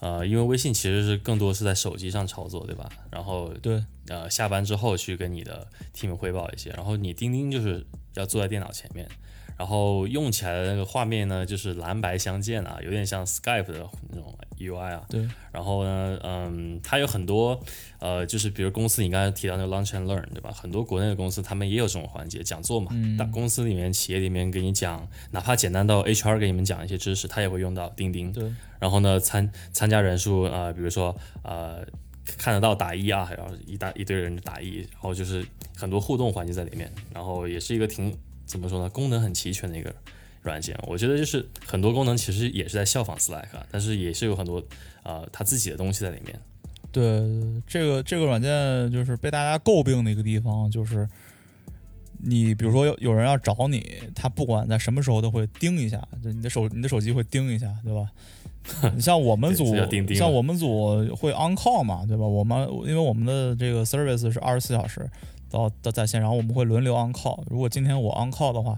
[0.00, 2.90] 呃，因为微信其实是更多是在手机上操作，对吧？
[3.10, 9.08] 然后对呃下班之后去跟你的 team 汇报一些，然后你钉钉就是要坐在电脑前面，
[9.56, 15.04] 然后用起来的那个画面呢，就是蓝白相间啊，有点像 Skype 的那种 UI 啊。
[15.08, 15.26] 对。
[15.52, 17.58] 然后呢，嗯，它有很多
[18.00, 20.50] 呃，就是比如公司你刚才提到那个 Launch and Learn 对吧？
[20.52, 28.32] 很多国内的公司他们也有这种环节，讲座嘛，嗯大公司里面、企业里面给你讲，哪怕简单到 HR 给你们讲一些知识，他也会用到钉钉。
[28.32, 31.86] 对，然后呢，参参加人数呃，比如说呃，
[32.38, 39.94] 看得到打一啊，然后一大一堆人打一，然后就是很多互动环节在里面，然后也是一个挺怎么说呢，功能很齐全的一个
[40.42, 40.78] 软件。
[40.86, 44.62] 我觉得就是很多功能其实也是在效仿 Slack，啊但是也是有很多
[45.02, 46.38] 呃它自己的东西在里面。
[46.92, 47.02] 对，
[47.66, 51.08] 这个这个软件就是被大家诟病的一个地方，就是
[52.18, 58.08] 你比如说有有人要找你，他不管在什么时候都会盯一下，就你的手你的手机会盯一下，对吧？
[58.94, 59.74] 你 像我们组
[60.14, 62.24] 像我们组会 on call 嘛，对吧？
[62.24, 65.06] 我们因为我们的这个 service 是二十四小时
[65.54, 67.42] 到到在线，然后我们会轮流 on call。
[67.46, 68.76] 如果今天我 on call 的话，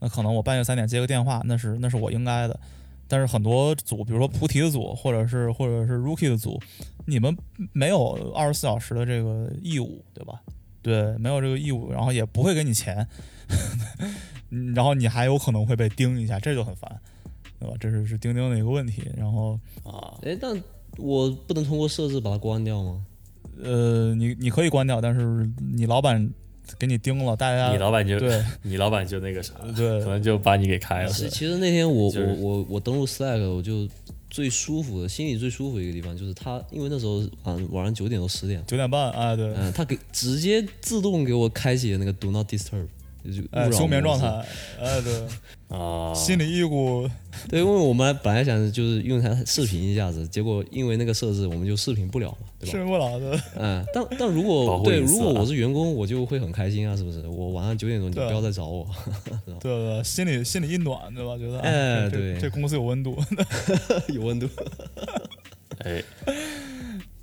[0.00, 2.58] 那可能我半夜三点接个电话，那是那是我应该的。
[3.06, 6.60] 但是很多组，比如说菩提的组，或者是或者是 Rookie 的组，
[7.06, 7.36] 你们
[7.72, 10.42] 没有二十四小时的这个义务，对吧？
[10.82, 13.06] 对，没有这个义务，然后也不会给你钱，
[14.74, 17.00] 然后你还有可能会被盯一下，这就很烦，
[17.60, 17.76] 对吧？
[17.78, 19.08] 这是是钉钉的一个问题。
[19.16, 20.60] 然后啊，哎，但
[20.98, 23.04] 我不能通过设置把它关掉吗？
[23.62, 26.30] 呃，你你可以关掉，但是你老板
[26.78, 28.42] 给你盯了，大家你老板就对。
[28.62, 30.00] 你老板就那个啥，对。
[30.00, 31.08] 可能就把你给开了。
[31.10, 33.88] 其其实那天我就是我我我登录 Slack，我就
[34.28, 42.86] 最舒服的，心里最舒服的一个地方就是他，因为那时候晚晚上九点多十点，九点半，啊对，嗯，他给直接自动给我开启了那个 Do Not Disturb，
[43.32, 44.26] 就休眠状态，
[44.80, 45.22] 哎对，
[45.76, 47.08] 啊，心里一股
[47.48, 52.72] 对，因为我们本来想就是用它视频一下子，结果因为那个设置，我们就视频不了嘛，对吧？
[52.72, 57.26] 视频不了的，嗯，但但如果对，如果我是员工，我就会很开心啊，是不是？
[57.26, 58.86] 我晚上九点钟你不要再找我，
[59.60, 61.36] 对对，心里心里一暖，对吧？
[61.36, 62.38] 觉得哎对。
[62.38, 63.16] 这公司有温度。
[64.08, 64.48] 有温度。
[65.78, 66.02] 哎，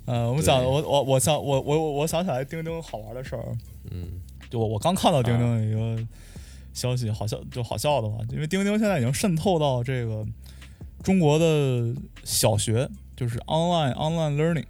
[0.06, 3.44] 呃，我们讲，我我我想我我我想起来钉钉好玩的事儿，
[3.90, 6.06] 嗯，就我我刚看到钉钉的一个
[6.72, 10.24] 消息，好笑就好笑的嘛，因为钉钉现在已经渗透到这个
[11.02, 14.64] 中国的小学，就是 online online learning，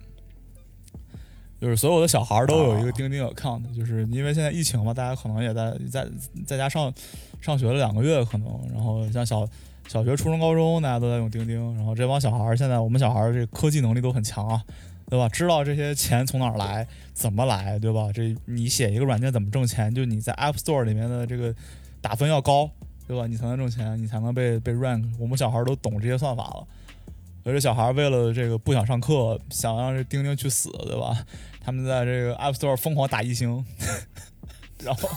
[1.61, 6.09] 就是所有的小孩都有一个钉钉 account，、就是因为现在疫情嘛，大家可能也在在
[6.47, 6.93] 在家上
[7.41, 9.49] 上学了两个月，可能，然后像小
[9.89, 14.63] 小学、初中、高中，大家都在用钉钉，然后这帮小孩现在我们小孩这科技能力都很强啊，
[15.15, 15.29] 对吧？
[15.29, 18.11] 知道这些钱从哪儿来，怎么来，对吧？
[18.13, 21.55] 这你写一个软件怎么挣钱，就你在 App Store 里面的这个
[22.01, 22.69] 打分要高，
[23.07, 23.25] 对吧？
[23.29, 25.05] 你才能挣钱，你才能被被 rank。
[25.21, 26.67] 我们小孩都懂这些算法了。
[27.45, 31.25] 而且小孩为了这个不想上课，想让这钉钉去死，对吧？
[31.61, 33.65] 他们在这个 App Store 疯狂打一星，
[34.85, 35.09] 然后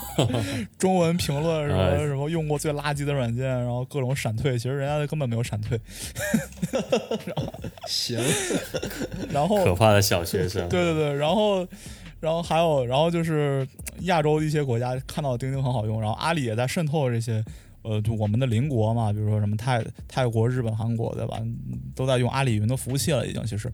[0.77, 5.79] 中文评论什么哎什么用过最垃圾的软件，然后各种闪退，其实人家根本没有闪退。
[7.87, 8.19] 行，
[9.31, 11.67] 然后可怕的小学生，对对对，然后，
[12.19, 13.67] 然后还有，然后就是
[14.01, 17.43] 亚洲一些国家看到钉钉很好用，然后阿里也在渗透这些，
[17.81, 21.37] 呃，就我们的邻国嘛，比如说什么泰泰国、日本、韩国，对吧？
[21.41, 21.57] 嗯
[21.95, 23.71] 都在用阿里云的服务器了，已经其实。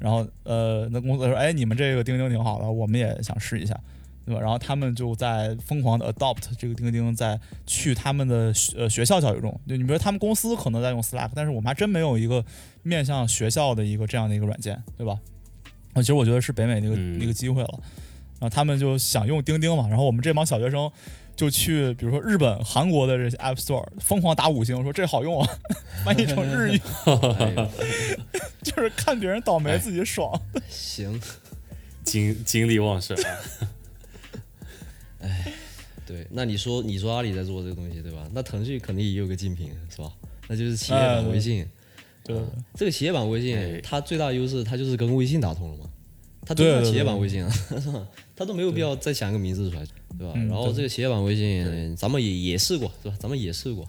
[0.00, 3.78] 然后呃，那公司说，哎，你们这个钉钉挺好的，我们也想试一下，
[4.30, 4.40] 对吧？
[4.40, 9.50] 然后他们就在疯狂的 adopt 这个钉钉，在去他们的学呃学校教育中。
[9.68, 12.44] 就你比如他们公司可能在用 Slack，但是我们还真没有一个
[12.82, 15.18] 面向学校的一个这样的一个软件，对吧？
[15.94, 17.80] 啊，其实我觉得是北美的一个、嗯一个机会了。
[18.38, 20.90] 然后他们就想用钉钉嘛，然后我们这帮小学生
[21.36, 25.48] 就去，比如说日本、韩国的这些 App Store 疯狂打五星，说这好用啊，
[26.04, 26.80] 翻译成日语
[28.62, 30.40] 就是看别人倒霉自己爽。
[30.68, 31.20] 行，
[32.02, 33.28] 精精力旺盛啊！
[36.06, 38.28] 对，那你说你说阿里在做这个东西对吧？
[38.32, 40.12] 那腾讯肯定也有个竞品是吧？
[40.48, 41.66] 那就是企业版微信。
[42.22, 42.44] 对对
[42.74, 45.84] 这个企业版微哎信，它最大的优势，它就是跟微信打通了嘛。
[46.44, 48.06] 它就是企业版微信啊，是吧？
[48.34, 49.86] 它都没有必要再想一个名字出来，
[50.18, 50.34] 对吧？
[50.34, 53.16] 然后这个企业版微信，咱们也也试过，是吧？
[53.18, 53.88] 咱们也试过，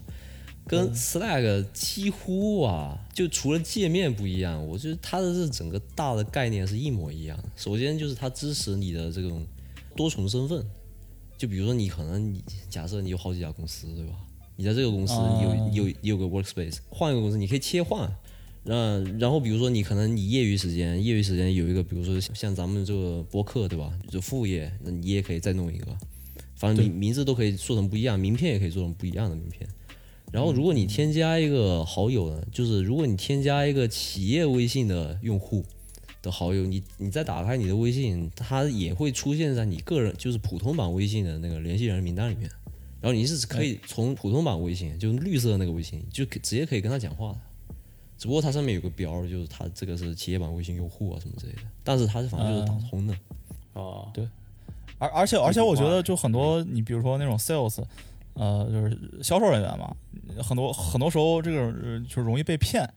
[0.67, 7.43] 跟 Slack 几乎啊，就除了界面不一样，我觉得它的这整个大的概念是一模一样的。
[7.55, 9.45] 首先就是它支持你的这种
[9.95, 10.63] 多重身份。
[11.41, 14.13] 就比如说你可能你假设你有好几家公司，对吧？
[14.57, 18.07] 你在这个公司有有有个 workspace，换一个公司你可以切换。
[18.63, 23.91] 那然后比如说你可能你业余时间，业余时间有一个，比如说像像咱们这个播客，对吧？
[24.07, 25.87] 就副业，那你也可以再弄一个。
[26.53, 29.67] 反正名名字都可以做成不一样，名片也可以做成不一样的名片。
[30.31, 35.65] 然后如果你添加一个好友呢，就是如果你添加一个企业微信的用户
[36.21, 42.49] 的好友，你你再打开你的微信，它也会出现在你个人就是普通版微信的那个联系人名单里面。
[42.99, 47.39] 然后你是可以从普通版微信，就是绿色的那个微信，就可直接可以跟他讲话的。
[48.15, 53.15] 只不过它上面有个标，就是它这个是企业版微信用户啊什么之类的，但是它是反正就是打通的。
[53.73, 54.27] 哦，对
[54.99, 57.83] 而而且而且我觉得就很多，你比如说那种 sales，
[58.35, 59.95] 呃，就是销售人员嘛，
[60.43, 62.89] 很多很多时候这个呃就容易被骗，就是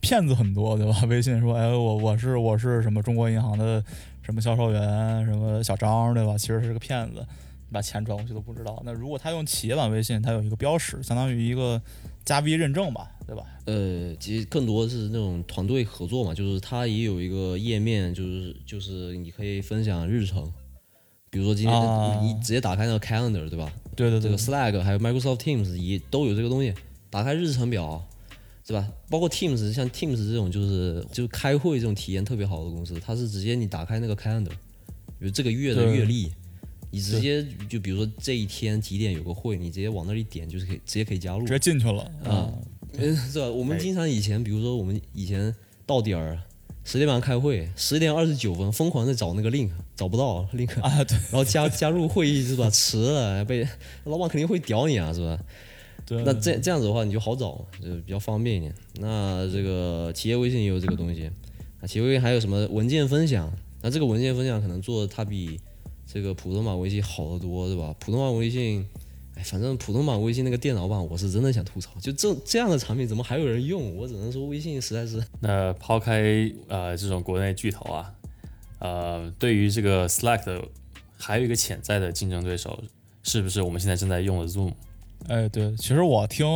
[0.00, 1.00] 骗子很多，对吧？
[1.08, 3.82] 微信说，哎，我我是我是什么中国银行的
[4.22, 6.36] 什么销售员，什么小张，对吧？
[6.38, 8.80] 其实是个骗子，你把钱转过去都不知道。
[8.84, 11.80] 那如果他用企业版微信，它有一个标识，相当于一个
[12.24, 13.44] 加 V 认证吧，对吧？
[13.66, 20.50] 呃，其实更多的是那种团队合作嘛，就是它也有一个页面，就是就是你可以分享日程，
[21.30, 23.70] 比如说今天、啊你直接打开那个 Calendar，对吧？
[23.96, 26.72] 对对对这个，Slack 还有 Microsoft Teams 也都有这个东西，
[27.10, 28.02] 打开日程表，
[28.68, 28.86] 是吧？
[29.08, 34.50] 包括 Teams，像 Teams 这种就是就是开会这种体验特别好的公司，它是直接你打开那个 Calendar，
[35.18, 36.30] 比如这个月的月历，
[36.90, 41.52] 你直接就比如说这一天几点有个会，你直接往那里点，就是可以直接可以加入直。
[41.54, 42.52] 接进去了啊
[42.98, 43.46] 嗯，是吧？
[43.46, 45.54] 我们哎经常以前，比如说我们以前
[45.86, 46.38] 到点儿
[46.84, 52.68] 十点半开会，十点二十九分疯狂的找那个 link，找不到 link，啊，对然后加加入会议是吧？
[52.68, 53.66] 迟了被
[54.04, 55.38] 老板肯定会屌你啊，是吧？
[56.08, 58.74] 对，那这这样子的话你就好找，就比较方便一点。
[58.94, 61.30] 那这个企业微信也有这个东西，
[61.82, 63.52] 啊，企业微信还有什么文件分享？
[63.82, 65.60] 那这个文件分享可能做的它比
[66.06, 67.94] 这个普通版微信好得多，对吧？
[68.00, 68.88] 普通版微信，
[69.34, 73.94] 哎，反正普通版微信那个电脑版，我是真的想吐槽，就这这样的产品怎么还有人用？
[73.94, 78.14] 我只能说微信实在是，那抛开呃这种国内巨头啊，
[78.78, 80.64] 呃，对于这个 Slack 的
[81.18, 82.82] 还有一个潜在的竞争对手，
[83.22, 84.72] 是不是我们现在正在用的 Zoom？
[85.28, 86.46] 哎，对，其实我听，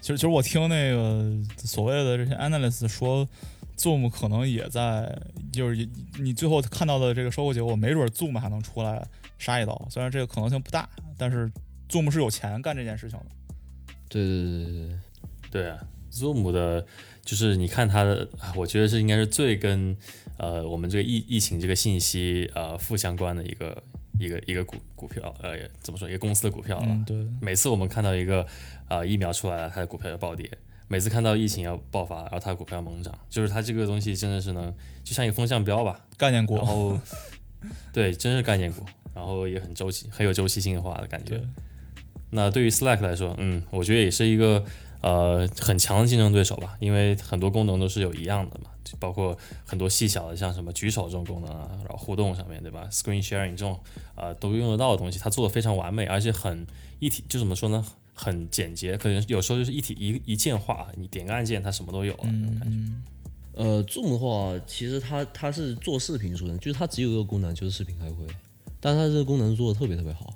[0.00, 3.28] 其实其实我听那个所谓的这些 analyst 说
[3.76, 5.14] ，Zoom 可能也在，
[5.52, 5.88] 就是
[6.18, 9.06] 你最后看到的这个收购结果，没准 Zoom 还能出来
[9.38, 9.86] 杀一刀。
[9.90, 11.50] 虽然这个可能性不大，但是
[11.90, 13.26] Zoom 是有钱干这件事情的。
[14.08, 14.98] 对对对对对，
[15.50, 15.78] 对啊
[16.10, 16.86] ，Zoom 的，
[17.22, 19.94] 就是你看它的，啊我觉得是应该是最跟
[20.38, 23.82] 呃我们这个疫疫情这个信息呃负相关的一个
[24.18, 26.92] 一个一个股股票，呃怎么说一个公司的股票了吧。
[26.92, 28.46] 嗯，对，每次我们看到一个
[28.88, 30.46] 呃疫苗出来了，它的股票要暴跌；
[30.88, 36.00] 每次看到疫情要爆发，然后它的股票猛涨，就是它这个东西真的是能就像一个风向标吧。
[36.16, 36.66] 概念股然。
[36.66, 36.98] 后
[37.92, 41.48] 对，真是概念股，然后也很周期，很有周期性化的感觉对。
[42.30, 44.64] 那对于 Slack 来说，嗯，我觉得也是一个
[45.00, 53.78] 呃很强的竞争对手吧，因为很多功能都是有一样的嘛，就包括很多细小的，像什么举手这种功能啊，然后互动上面对吧，Screen Sharing 这种
[54.14, 56.66] 呃都用得到的东西，它做的非常完美，而且很
[56.98, 57.84] 一体，就怎么说呢，
[58.14, 62.76] 很简洁，可能有时候就是一体一一键化，你点个按键它什么都有了那种嗯感觉。
[62.76, 63.02] 嗯，
[63.54, 68.24] 呃，Zoom 的话，其实它它是做视频出身，就是它只有一个功能，就是视频开会，
[68.80, 70.34] 但是它这个功能做的特别特别好。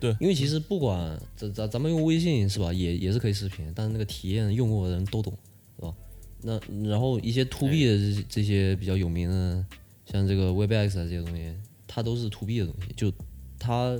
[0.00, 5.32] 对因为其实不管咱咱咱们用微信是吧，也也是可以视频，但是那个体验用过的人都懂？
[6.42, 9.64] 那然后一些 to B 的这些这些比较有名的，
[10.06, 11.54] 像这个 Webex 啊这些东西，
[11.86, 13.12] 它都是 to B 的东西，就
[13.58, 13.96] 它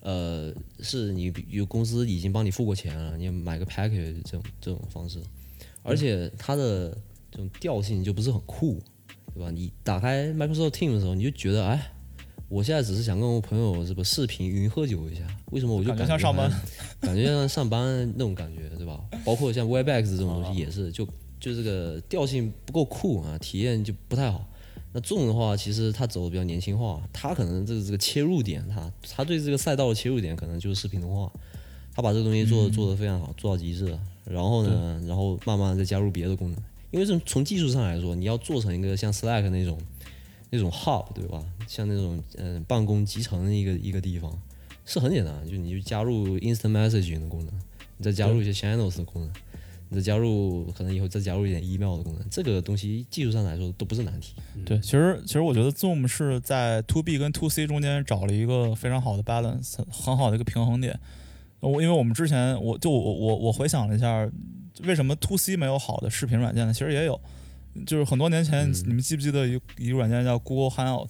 [0.00, 5.20] 呃是你比有公司已经帮你付过钱了，你买个 package 这种这种方式，
[5.82, 6.90] 而且它的
[7.30, 8.82] 这种调性就不是很酷，
[9.34, 9.50] 对吧？
[9.50, 11.92] 你打开 Microsoft Teams 的时候，你就觉得，哎，
[12.48, 16.50] 我现在只是想跟我朋友这个视频云喝酒一下，为什么我就感觉感像上班，
[17.00, 19.00] 感觉像上班那种感觉，对吧？
[19.24, 21.06] 包括像 Webex 这种东西也是，就
[21.46, 24.44] 就这个调性不够酷啊，体验就不太好。
[24.92, 31.32] 那 Zoom 的话，其实它走的比较年轻化，它可能这个这个切入点，它它对这个赛道的切入点可能就是视频通话，
[31.94, 34.00] 他把这个东西做做得非常好，做到极致了。
[34.24, 39.78] 然后呢，然后慢慢再加入别的功能，因为从从技术上来说，你要做成一个像 Slack 那种
[40.50, 41.40] 那种 hub 对吧？
[41.68, 44.36] 像那种嗯、呃办公集成的一个一个地方，
[44.84, 47.54] 是很简单，就你就加入 instant messaging 的功能，
[47.98, 49.30] 你再加入一些 channels 的功能，
[49.88, 54.34] 你再加入可能以后再加入一点 email 的功能，这个东西技术上来说都不是难题。
[54.64, 60.98] 对，其实其实我觉得 Zoom 是在 To B 跟 To C 中间找了一个非常好的 balance，很好的一个平衡点。
[61.60, 64.28] 我因为我们之前我就我我我回想了一下，
[64.84, 66.72] 为什么 To C 没有好的视频软件呢？
[66.72, 67.20] 其实也有，
[67.86, 71.08] 就是很多年前、你们记不记得一一个软件叫 Google Hangout？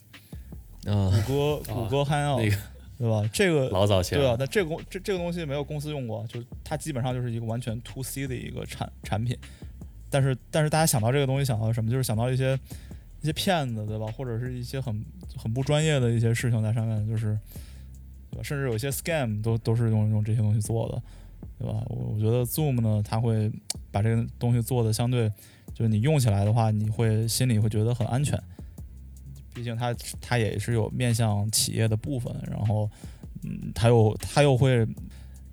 [0.86, 2.56] 啊，谷歌谷歌 Hangout，、那个
[2.98, 3.28] 对吧？
[3.32, 9.36] 这个老早前对啊了，，但这个公这这个东西没有公司用过，就是它基本上就是一个完全 to C 的一个产产品。
[10.08, 11.90] 但是但是大家想到这个东西想到什么？
[11.90, 12.58] 就是想到一些
[13.20, 14.06] 一些骗子，对吧？
[14.16, 15.04] 或者是一些很
[15.36, 17.38] 很不专业的一些事情在上面，就是
[18.30, 18.42] 对吧？
[18.42, 21.02] 甚至有一些 scam 都都是用用这些东西做的，
[21.58, 21.82] 对吧？
[21.88, 23.50] 我我觉得 Zoom 呢，它会
[23.90, 25.28] 把这个东西做的相对，
[25.74, 28.40] 就是你用起来的话，你会心里会觉得很安全。
[29.56, 32.88] 毕竟它它也是有面向企业的部分，然后
[33.42, 34.86] 嗯，它又它又会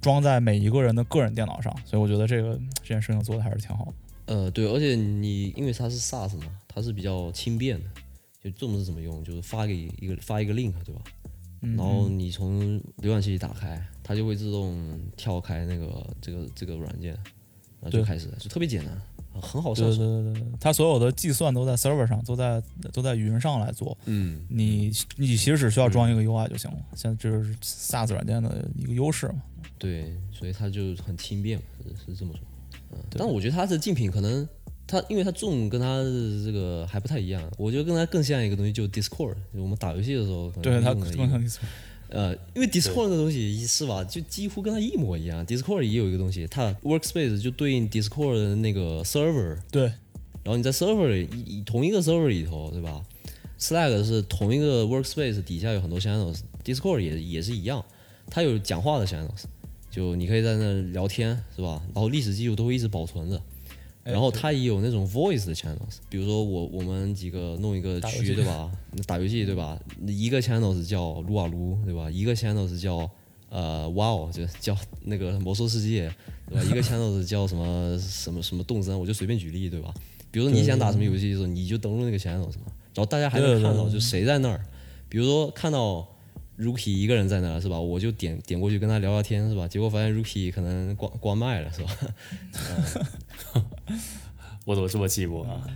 [0.02, 3.94] 装在每一个人的个人电脑上，所以我觉得这个这件事情做的还是挺好的。
[4.26, 7.86] 呃，对，而且你因为它是 SaaS 嘛，它是比较轻便的，
[8.44, 11.02] 就 Zoom 是怎么用，就是发给一个发一个 link，对吧？
[11.62, 17.14] 嗯，然后你从浏览器打开，它就会自动跳开那个这个这个软件，
[17.80, 19.02] 然后就开始，就特别简单，
[19.42, 19.98] 很好对对。
[19.98, 22.62] 对对对，它所有的计算都在 server 上，都在
[22.92, 23.98] 都在云上来做。
[24.06, 26.78] 嗯，你你其实只需要装一个 UI 就行了。
[26.96, 29.42] 现在这就是 SaaS 软件的一个优势嘛。
[29.78, 31.64] 对，所以它就很轻便嘛，
[32.06, 32.42] 是是这么说。
[32.92, 34.48] 嗯，但我觉得它的竞品可能
[34.88, 41.50] 它因为它重跟它的这个还不太一样，我觉得跟它更像一个东西，就 Discord，就我们打游戏的时候可能对它更像
[42.14, 45.46] 呃，因为 Discord 的东西是吧，就几乎跟它一模一样。
[45.48, 49.86] Discord 也有一个东西，它 Workspace 就对应 Discord 的那个 server，对
[50.44, 53.02] 然后你在 server 里同一个 server 里头，对吧
[53.60, 57.84] ？Slack 是同一个 Workspace 底下有很多 channels，Discord 也也是一样，
[58.30, 59.46] 它有讲话的 channels，
[59.90, 61.82] 就你可以在那聊天，是吧？
[61.96, 63.42] 然后历史记录都会一直保存着。
[64.04, 68.70] 哎然后它也有那种 voice 的 channels，比如说我我们几个弄一个区，对吧？
[69.08, 69.80] 打游戏对吧？
[70.06, 72.12] 一个 channels 叫撸啊撸，对吧？
[72.12, 73.10] 一个 channels 叫
[73.50, 74.76] 呃 wow，就叫
[75.06, 76.14] 那个魔兽世界，
[76.50, 76.64] 对吧？
[76.66, 79.94] 一个 channels 叫什么什么什么动森，我就随便举例，对吧？
[80.32, 84.60] 比如说你想打什么游戏的时候，你就登录那个 channels 嘛，然后大家还能看到就谁在那儿，
[85.08, 86.06] 比如说看到
[86.60, 87.80] Rookie 一个人在那儿是吧？
[87.80, 89.68] 我就点点过去跟他聊聊天是吧？
[89.68, 91.98] 结果发现 Rookie 可能关关麦了是吧？
[94.66, 95.68] 我怎么这么寂寞啊？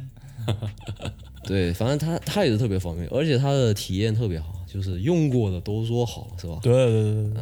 [1.44, 6.60] 对，反正他他也是特别方便，而且他的体验特别好，就是用过的都说好，是吧？
[6.62, 7.34] 对对对对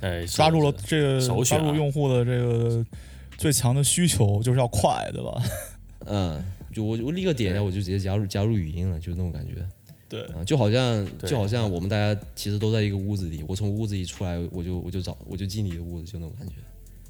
[0.00, 2.84] 对，哎，抓住了这个首选啊抓住用户的这个
[3.36, 5.42] 最强的需求，就是要快，对吧？
[6.06, 6.42] 嗯，
[6.72, 9.54] 就我我立刻点一下，我就直接加入加入语音了，就是那种感觉。
[10.08, 10.22] 对。
[10.22, 16.54] 啊，就好像就好像我们大家其实都在一个屋子里，我从屋子里出来，我就我就找我就进你的屋子，就那种感觉。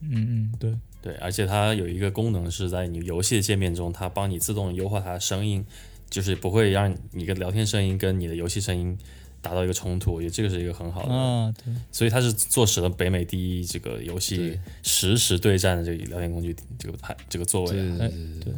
[0.01, 0.75] 嗯嗯，对。
[1.01, 5.65] 对，而且它有一个功能是在你游戏的界面中，它帮你自动优化它的声音，
[6.11, 8.99] 就是不会让你的聊天声音跟你的游戏声音
[9.41, 10.13] 达到一个冲突。
[10.13, 11.73] 我觉得这个是一个很好的，啊，对。
[11.93, 18.09] 所以它是坐实了北美第一这个游戏实时对战的这个聊天工具这个排这个座位、对对对
[18.41, 18.55] 对，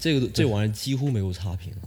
[0.00, 1.78] 这个这玩意儿几乎没有差评了，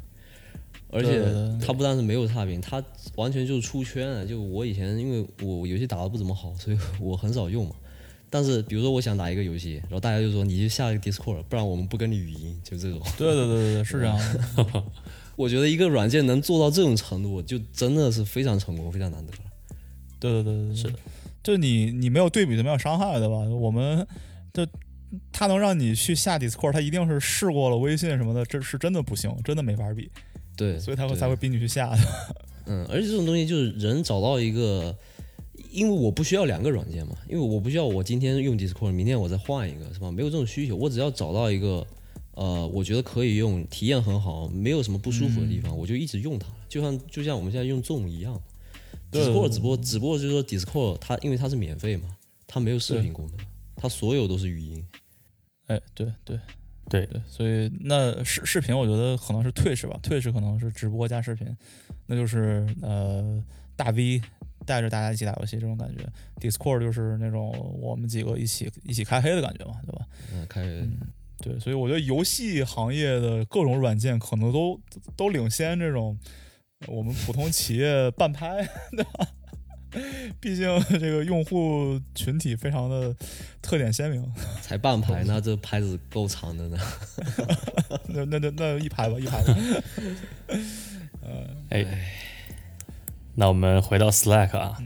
[0.92, 2.84] 而且对对对它不但是没有差评，它
[3.16, 4.26] 完全就是出圈了。
[4.26, 7.76] 就我以前因为我游戏打得不怎么好，所以 我很少用嘛。
[8.32, 13.02] 但是比如说我想打一个游戏，然后大家就说你就下一个 Discord，不然我们不跟你语音，就这种。
[13.18, 14.84] 对对对对对，是这样的。
[15.36, 19.40] 我觉得一个软件能做到这种程度，就真的是非常成功，非常难得了。
[20.20, 21.00] 对对对对，对是的，
[21.42, 23.36] 就你你没有对比就没有伤害，对吧？
[23.36, 24.06] 我们
[24.54, 24.68] 就
[25.32, 30.12] 他能让你去下 Discord，他一定是试过了微信什么的，这是真的不行，真的没法比，
[30.60, 31.98] 对， 所以他会对才会逼你去下的。
[32.68, 34.96] 嗯，而且这种东西就是人找到一个，
[35.72, 40.12] 因为我不需要两个软件嘛，因为我不需要我今天用 Discord，明天我再换一个，是吧？
[40.12, 41.88] 没有这种需求，我只要找到一个，
[42.36, 48.40] 呃，我觉得可以用，体验很好，没有什么不舒服的地方，我就一直用它，就像就像我们现在用 Zoom 一样。
[49.12, 52.10] Discord 只不过只不过就是说 Discord 它因为它是免费嘛，
[52.46, 53.46] 它没有视频功能，
[53.76, 54.86] 它所有都是语音。
[55.66, 56.40] 哎，对对
[56.90, 61.56] 对对，所以那视视频，我觉得可能是 Twitch 吧，Twitch 可能是直播加视频，
[62.08, 63.42] 那就是呃
[63.76, 64.22] 大 V
[64.66, 66.04] 带着大家一起打游戏这种感觉
[66.40, 70.06] ，Discord 就是那种我们几个一起一起开黑的感觉嘛，对吧？
[70.34, 70.64] 嗯，开
[71.42, 74.80] 对，所以我觉得游戏行业的各种软件可能都
[75.16, 76.18] 都领先这种
[76.88, 79.28] 我们普通企业半拍，对吧？
[80.40, 83.16] 毕竟这个用户群体非常的
[83.62, 84.24] 特点鲜明，
[84.62, 86.78] 才半排，那这拍子够长的呢。
[88.08, 89.56] 那那那那一排吧，一排吧。
[91.22, 91.86] 呃哎，
[93.36, 94.78] 那我们回到 Slack 啊、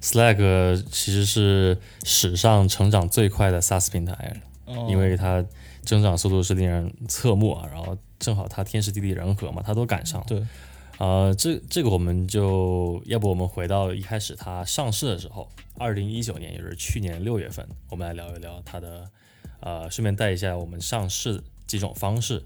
[0.00, 5.44] s l a c k 其实是史上成长最快的 SaaS 平台，哦因为它
[5.82, 10.26] 增长速度是令人侧目啊，然后正好它天时地利人和嘛，它都赶上了。
[10.28, 10.40] 对，
[10.98, 19.08] 呃，这这个我们就要不我们回到一开始它上市的时候，二零一九年，也就是去年六月份，我们来聊一聊它的，
[19.60, 22.42] 呃，顺便带一下我们上市几种方式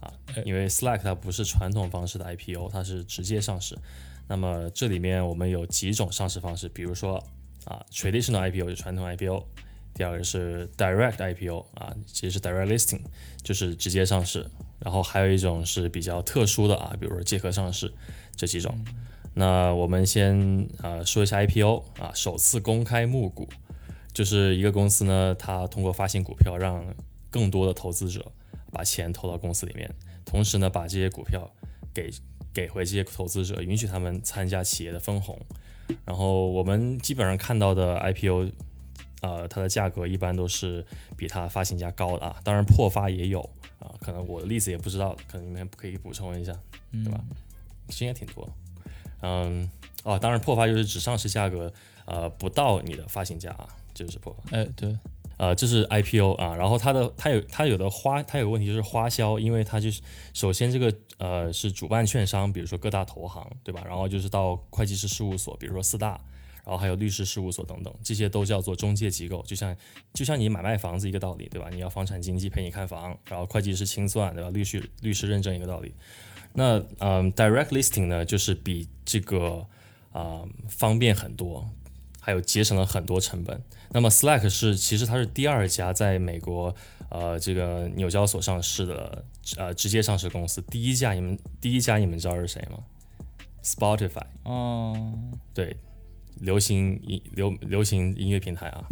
[0.00, 3.78] 啊哎，因为 Slack 它不是传统方式的 IPO，它是直接上市。
[4.26, 7.22] 那么这里面我们有几种上市方式，比如说
[7.64, 9.44] 啊，traditional IPO 就传统 IPO，
[9.94, 13.02] 第二个是 direct IPO 啊，其实是 direct listing，
[13.44, 14.50] 就是直接上市。
[14.84, 17.92] 然后还有一种是比较特殊的啊，比如说借壳上市
[18.36, 18.72] 这几种。
[19.32, 23.48] 那我们先呃说一下 IPO 啊，首次公开募股，
[24.12, 26.84] 就是一个公司呢，它通过发行股票让
[27.30, 28.30] 更多的投资者
[28.70, 29.90] 把钱投到公司里面，
[30.24, 31.50] 同时呢把这些股票
[31.92, 32.10] 给
[32.52, 35.36] 给回这些投资者，允许他们参加企业的分红。
[36.04, 38.50] 然后我们基本上看到的 IPO，
[39.22, 43.50] 呃，它的价格一般都是比它发行价高的啊，当然破发也有
[43.84, 46.52] 啊，可能我的例子也不知道，可能你们可以补充一下，
[46.90, 47.20] 对吧？
[47.88, 48.48] 其实也挺多，
[49.20, 49.70] 嗯，
[50.02, 51.70] 哦，当然破发就是指上市价格
[52.06, 54.56] 呃不到你的发行价啊，这就是破发。
[54.56, 54.98] 哎，对，
[55.36, 60.00] 呃，这是 IPO 啊，然后它的它有它有的花，它有个问题就是花销，因为它就是
[60.32, 63.82] 首先这个呃是主办券商，比如说各大投行，对吧？
[63.86, 66.18] 然后就是到会计师事务所，比如说四大，
[66.64, 69.76] 然后还有律师事务所等等，这些都叫做中介机构，就像
[70.12, 71.68] 就像你买卖房子一个道理，对吧？
[71.70, 74.50] 你要房产经纪陪你看房，然后会计师清算，对吧？
[74.50, 75.94] 律师律师认证一个道理。
[76.54, 79.66] 那嗯，direct listing 呢，就是比这个
[80.12, 81.68] 啊、方便很多，
[82.20, 83.60] 还有节省了很多成本。
[83.90, 86.74] 那么 Slack 是其实它是第二家在美国
[87.08, 89.24] 呃这个纽交所上市的
[89.56, 92.78] 呃直接上市公司，第一家你们第一家你们知道是谁吗
[93.64, 95.12] ？Spotify，哦，
[95.52, 95.76] 对，
[96.40, 98.84] 流行音流流行音乐平台啊。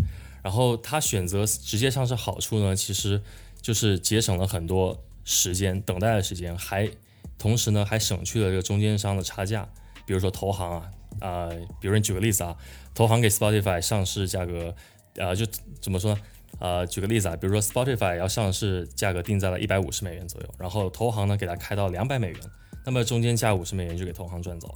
[0.42, 3.22] 然后它选择直接上市好处呢，其实
[3.60, 6.90] 就是节省了很多时间等待的时间，还
[7.38, 9.68] 同时呢还省去了这个中间商的差价。
[10.04, 10.90] 比如说投行啊，
[11.20, 11.48] 啊、
[11.80, 12.56] 比如你举个例子啊，
[12.92, 14.74] 投行给 Spotify 上市价格，
[15.14, 15.46] 呃，就
[15.80, 16.20] 怎么说呢？
[16.58, 22.40] 呃，举个例子啊，比如说 Spotify 要上市价格定在了一百五十美元左右，然后投行呢给它开到两百美元，
[22.84, 24.74] 那么中间价五十美元就给投行赚走了。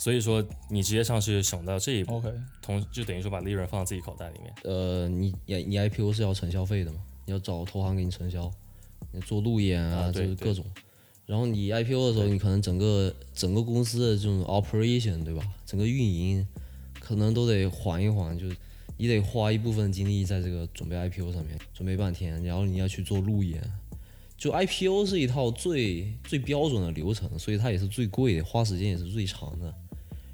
[0.00, 2.32] 所以说你直接上市省到这一步，OK，
[2.62, 4.50] 同就等于说把利润放到自己口袋里面。
[4.64, 7.00] 呃，你你你 IPO 是要承销费的嘛？
[7.26, 8.50] 你要找投行给你承销，
[9.12, 10.64] 你做路演啊，啊就是各种。
[11.26, 15.46] 然后你 IPO 的时候，你可能整个整个公司的这种 operation 对吧？
[15.66, 16.48] 整个运营
[16.98, 18.56] 可能都得缓一缓，就是
[18.96, 23.62] 你得花一部分精力在这个准备 IPO 上面，准备半天，然后你要去做路演。
[24.38, 29.74] 就 IPO 是一套最最标准的流程，所以它也是最贵的，花时间也是最长的。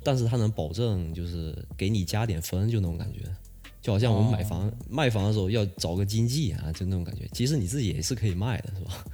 [0.06, 3.22] 但是他能保证就是给你加点分，就那种感觉。
[3.82, 7.28] 就好像我们买房、卖房的时候要找个经纪啊，就那种感觉。
[7.32, 9.04] 其实你自己也是可以卖的，是吧？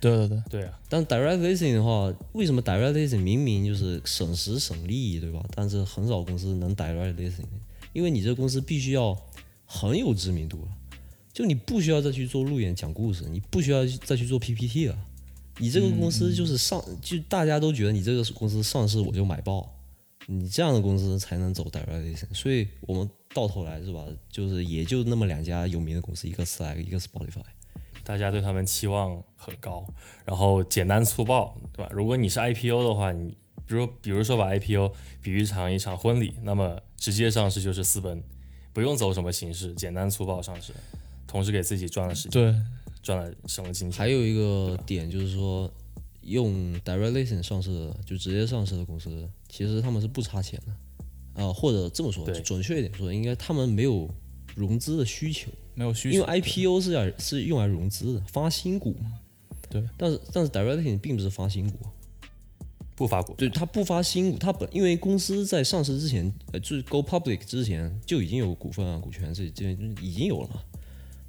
[0.00, 5.44] 对对对，对啊，但 direct listing 的话，为什么 direct listing 明明就是省时省力，对吧？
[5.54, 7.44] 但是很少公司能 direct listing，
[7.92, 9.16] 因为你这个公司必须要
[9.66, 10.68] 很有知名度了，
[11.32, 14.98] 就你不需要再去做路演讲故事，你不需要再去做 PPT 了，
[15.58, 19.70] 你这个公司就是上，就大家都觉得你这个公司上市我就买爆，
[20.32, 22.32] 你这样的公司才能走 direct listing。
[22.32, 27.42] 所以我们到头来是吧，就是也就那么两家有名的公司，一个 Slack，一个 Spotify。
[28.04, 29.84] 大家对他们期望很高，
[30.24, 31.90] 然后简单粗暴，对吧？
[31.92, 38.22] 如果你是 IPO 的话，你比如比如说把 IPO 比喻成一场婚礼，那么直接上市就是私奔，
[38.72, 40.72] 不用走什么形式，简单粗暴上市，
[41.26, 42.60] 同时给自己赚了时间，对，
[43.02, 43.98] 赚了省了金钱。
[43.98, 45.70] 还有一个点就是说，
[46.22, 54.08] 用 direct listing 上市的，就直接上市的公司，其实他们是不差钱的，啊、或者这么说，对准确一点说，应该他们没有
[54.54, 59.18] 融资的需求，没有需求，因为 IPO 是要是用来融资的，发新股嘛。
[59.68, 61.78] 对，但是但是 direct listing 并不是发新股，
[62.96, 69.70] 不发股，对，它不发新股，它本因为公司在上市之前，呃，就是 go public 之前就已经有股份啊、股权这这
[70.02, 70.60] 已经有了嘛。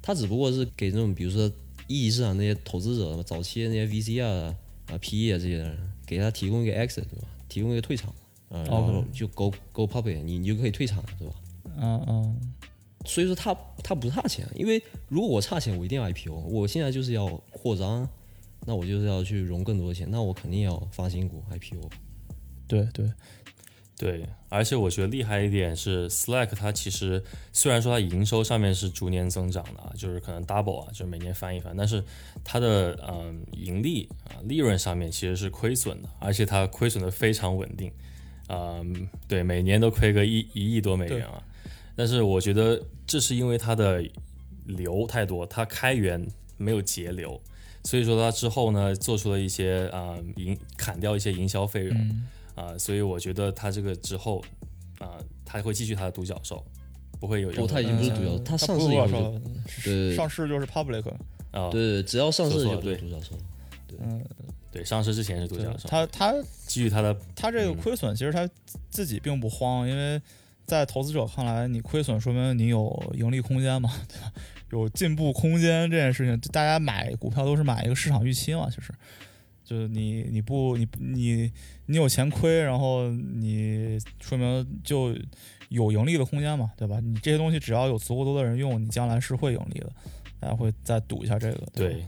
[0.02, 1.48] 它只不过是给那种比如说
[1.86, 4.52] 一级市场那些投资者，早期的那些 VC 啊、
[4.92, 7.28] 啊 PE 啊这些人，给他提供一个 exit 对吧？
[7.48, 8.10] 提供一个退场，
[8.48, 11.34] 啊、然后就 go go public，你你就可以退场对吧？
[11.78, 12.40] 嗯嗯，
[13.06, 16.34] 所以说他他不差钱，因为如果我差钱，我一定要 IPO。
[16.34, 18.08] 我现在就是要扩张，
[18.66, 21.88] 那我就是要去融更多的钱，那我肯定要发新股 IPO。
[22.68, 23.10] 对对，
[24.02, 27.22] 对，而且我觉得厉害一点是 Slack，它其实
[27.52, 32.02] 虽然说它营收上面是逐年增长的啊，就是可能 double 啊，就是每年翻一番，但是
[32.42, 37.92] 它的嗯盈利啊利润上面其实是亏损的，而且它亏损的非常稳定，
[38.48, 41.40] 嗯，对，每年都亏个一一亿多美元啊。
[41.94, 44.04] 但是我觉得这是因为它的
[44.66, 46.26] 流太多，它开源
[46.56, 47.40] 没有节流，
[47.84, 52.22] 所以说它之后呢做出了一些啊营砍掉一些营销费用。
[52.54, 54.44] 啊、所以我觉得他这个之后
[54.98, 56.64] 啊、他会继续他的独角兽，
[57.18, 59.40] 不会有他已经不是的独角兽，他上不市以后就是独角兽
[59.84, 61.04] 对上市就是 public，
[61.50, 63.36] 啊，对，只要上市就不独角兽。
[64.00, 64.24] 嗯，
[64.70, 66.34] 对，上市之前是独对角兽，他他
[66.66, 68.48] 基于他的他这个嗯亏损，其实他
[68.90, 70.20] 自己并不慌，因为
[70.64, 74.32] 在投资者看来，你亏损说明你有盈利空间嘛，对吧？
[74.70, 78.92] 有进步空间这件事情，大家买股票都是买一个市场预期嘛，其实
[79.64, 81.52] 就是你你不你你
[81.86, 85.14] 你有钱亏，然后你说明就
[85.68, 87.00] 有盈利的空间嘛，对吧？
[87.00, 89.92] 你这些东西只要有足够多的人用，你将来是会盈利的，
[90.40, 92.04] 大家会再赌一下这个，吧对。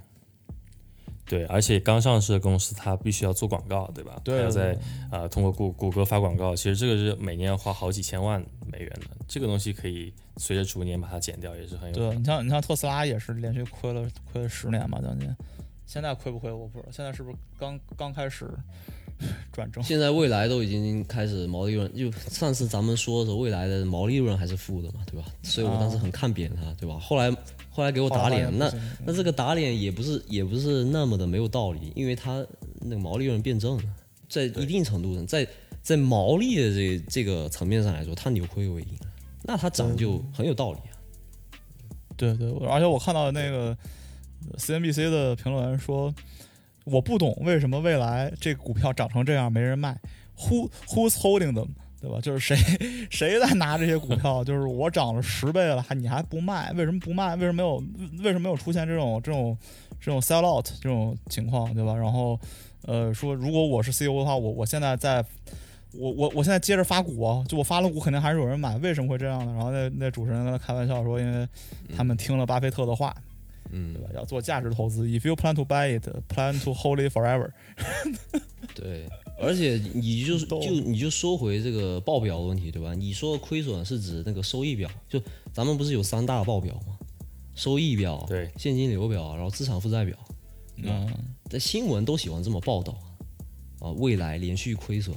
[1.26, 4.20] 对，而且刚上市的公司，它必须要做广告，对吧？
[4.22, 4.80] 对它要在对
[5.10, 12.18] 啊、通过谷谷歌发广告，其实这个是每年要花好几千万美元的，这个东西可以随着逐年把它减掉，也是很有对。
[12.18, 15.34] 你像你像特斯拉也是连续亏了亏了十年吧，将近。
[15.86, 18.48] 现在亏不亏我不知道，现在是不是刚刚开始
[19.52, 19.82] 转正？
[19.82, 25.26] 现在未来都已经开始毛利润，就上次咱们说的时候，未来的毛利润还是负的嘛，对吧？
[25.42, 26.98] 所以我当时很看扁他，对吧？
[26.98, 27.30] 后来
[27.70, 28.72] 后来给我打脸，那
[29.04, 32.44] 那这个打脸也不是也不是那么的没有道理，因为它
[32.80, 33.84] 那个毛利润变正了，
[34.28, 35.46] 在一定程度上，在
[35.82, 38.88] 在毛利的这这个层面上来说，它扭亏为盈，
[39.42, 40.96] 那它涨就很有道理啊。
[42.16, 43.76] 对对，而且我看到那个
[44.56, 46.14] CNBC 的评论员说，
[46.84, 49.98] 我不懂为什么未来这个股票涨成这样没人卖
[50.38, 51.68] ，Who Who's holding them？
[52.00, 52.20] 对吧？
[52.20, 52.56] 就是谁
[53.10, 54.44] 谁在拿这些股票？
[54.44, 56.72] 就是我涨了十倍了，还你还不卖？
[56.72, 57.34] 为什么不卖？
[57.36, 57.82] 为什么没有？
[58.22, 59.56] 为什么没有出现这种这种
[60.00, 61.72] 这种 sell out 这种情况？
[61.74, 61.94] 对吧？
[61.94, 62.38] 然后
[62.82, 65.24] 呃说，如果我是 CEO 的话，我我现在在。
[65.96, 69.52] 我我我现在接着发股啊，就我发了股，肯定还是有人买，为什么会这样呢？
[69.52, 71.48] 然后那那主持人跟他开玩笑说，因为
[71.96, 73.14] 他们听了巴菲特的话，
[73.70, 74.10] 嗯对，吧？
[74.14, 77.50] 要做价值投资，if you plan to buy it, plan to hold it forever。
[78.74, 79.06] 对，
[79.40, 82.94] 而且你就是就你就说回这个报表的问题，对吧？
[82.94, 85.20] 你说的亏损是指那个收益表，就
[85.52, 86.98] 咱们不是有三大报表吗？
[87.54, 90.16] 收益表、对现金流表，然后资产负债表。
[90.76, 91.08] 嗯，
[91.48, 92.98] 在新闻都喜欢这么报道
[93.78, 95.14] 啊，未来连续亏损，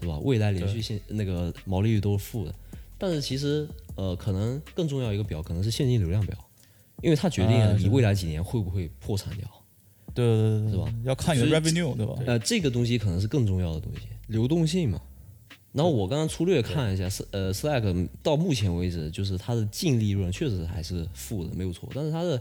[0.00, 0.18] 是吧？
[0.20, 2.54] 未来连续现那个毛利率都是负的，
[2.96, 6.38] 但是其实呃，可能更重要一个表可能是现金流量表，
[7.04, 9.46] 因为它决定了你未来几年会不会破产掉。
[10.14, 10.94] 对对对对，是吧？
[11.04, 12.14] 要看你的 revenue，对吧？
[12.26, 15.00] 呃，这个东西可能是更重要的东西，流动性嘛。
[15.72, 21.90] 然后我刚刚粗略看了一下，是呃，Slack 到目前为止，就是它的净利润确实还是负的，没有错。
[21.92, 22.40] 但是它的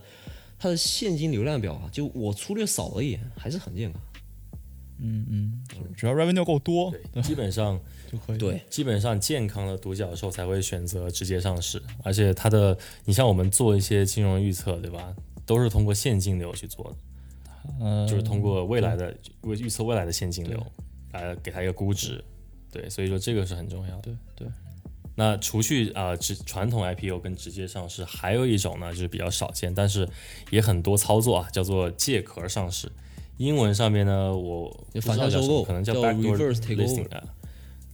[0.59, 4.01] 它的现金流量表啊，就我粗略扫了一眼，还是很健康。
[4.99, 5.63] 嗯嗯，
[5.97, 7.77] 只要 revenue 够多对，基本上
[8.13, 8.37] 就可以。
[8.37, 15.13] 对，基本上健康的独角兽才会选择直接上市，而且它的，你像我们做一些金融预测，对吧？
[15.45, 20.65] 都是通过现金流去做的，呃，就是通过未来的为预测未来的现金流
[21.11, 22.23] 来给它一个估值，
[22.71, 24.03] 对，所以说这个是很重要的。
[24.03, 24.47] 对对，
[25.15, 30.07] 那除去啊直、传统 IPO 跟直接上市，还有一种呢，就是比较少见，但是
[30.49, 32.89] 也很多操作啊，叫做借壳上市。
[33.37, 37.23] 英文上面呢，我反向收购可能叫叫 backdoor reverse takeover listing 啊，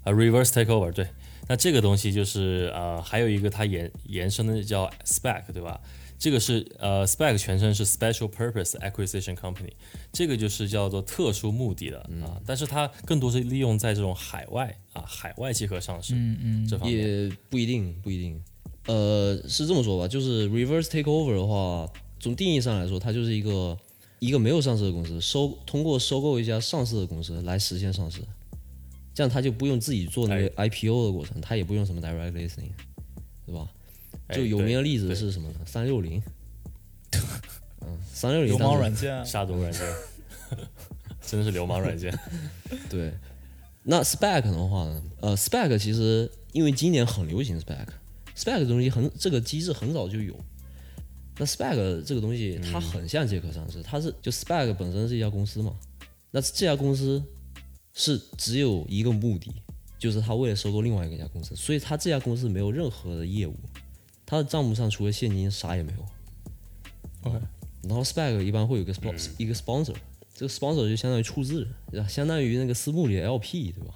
[0.03, 1.07] 啊 reverse takeover 对。
[1.47, 5.81] 那这个东西就是呃，还有一个它延延伸的叫 spec，对吧？
[6.19, 9.71] 这个是呃，spec 全称是 Special Purpose Acquisition Company，
[10.11, 16.99] 这个就是叫做特殊目的的啊，但是它更多是利用在这种海外啊海外集合上市嗯嗯这方面。
[16.99, 18.43] 也不一定，不一定。
[18.85, 21.89] 呃，是这么说吧，就是 reverse takeover 的话，
[22.19, 23.77] 从定义上来说，它就是一个
[24.19, 28.19] 一个没有上市的公司收通过收购一家上市的公司来实现上市，
[29.19, 32.71] 这样他就不用自己做那个 IPO 的过程，他也不用什么 direct listing，
[33.45, 33.67] 对吧？
[34.27, 35.55] 哎就有名的例子是什么呢？
[35.65, 36.23] 三六零，
[37.81, 39.81] 嗯，三六零流氓软件，杀毒软件，
[41.21, 42.17] 真的是流氓软件。
[42.89, 43.11] 对，
[43.83, 45.03] 那 spec 的话呢？
[45.19, 50.33] 呃，spec 其实因为今年很流行 spec，spec 的东西很这个机制很早就有。
[51.37, 55.75] 那 spec 这个东西它很像借壳上市，它是就 spec 本身是一家公司嘛，
[56.31, 57.21] 那这家公司
[57.99, 59.51] 是只有一个目的，
[59.97, 63.53] 就是他为了收购另外一家公司，所以他这家公司没有任何的业务，
[64.25, 67.29] 他的账目上除了现金啥也没有。
[67.29, 67.37] OK
[67.83, 69.93] 然后 SPAC 一般会有个 sponsor，、一个 sponsor，
[70.33, 73.93] 这个 sponsor 就相当于出资人，相当于那个私募里的 LP，对吧？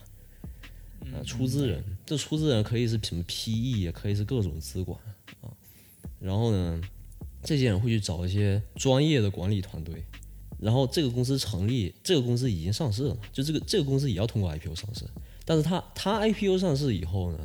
[1.17, 4.99] 啊，出资人，这出资人可以是什么 PE，也可以是各种资管
[5.41, 5.47] 啊。
[6.19, 6.81] 然后呢，
[7.41, 10.03] 这些人会去找一些专业的管理团队，
[10.63, 15.05] 然后这个公司成立，这个公司已经上市了，就这个这个公司也要通过 IPO 上市，
[15.45, 17.39] 但是他他 IPO 上市以后呢，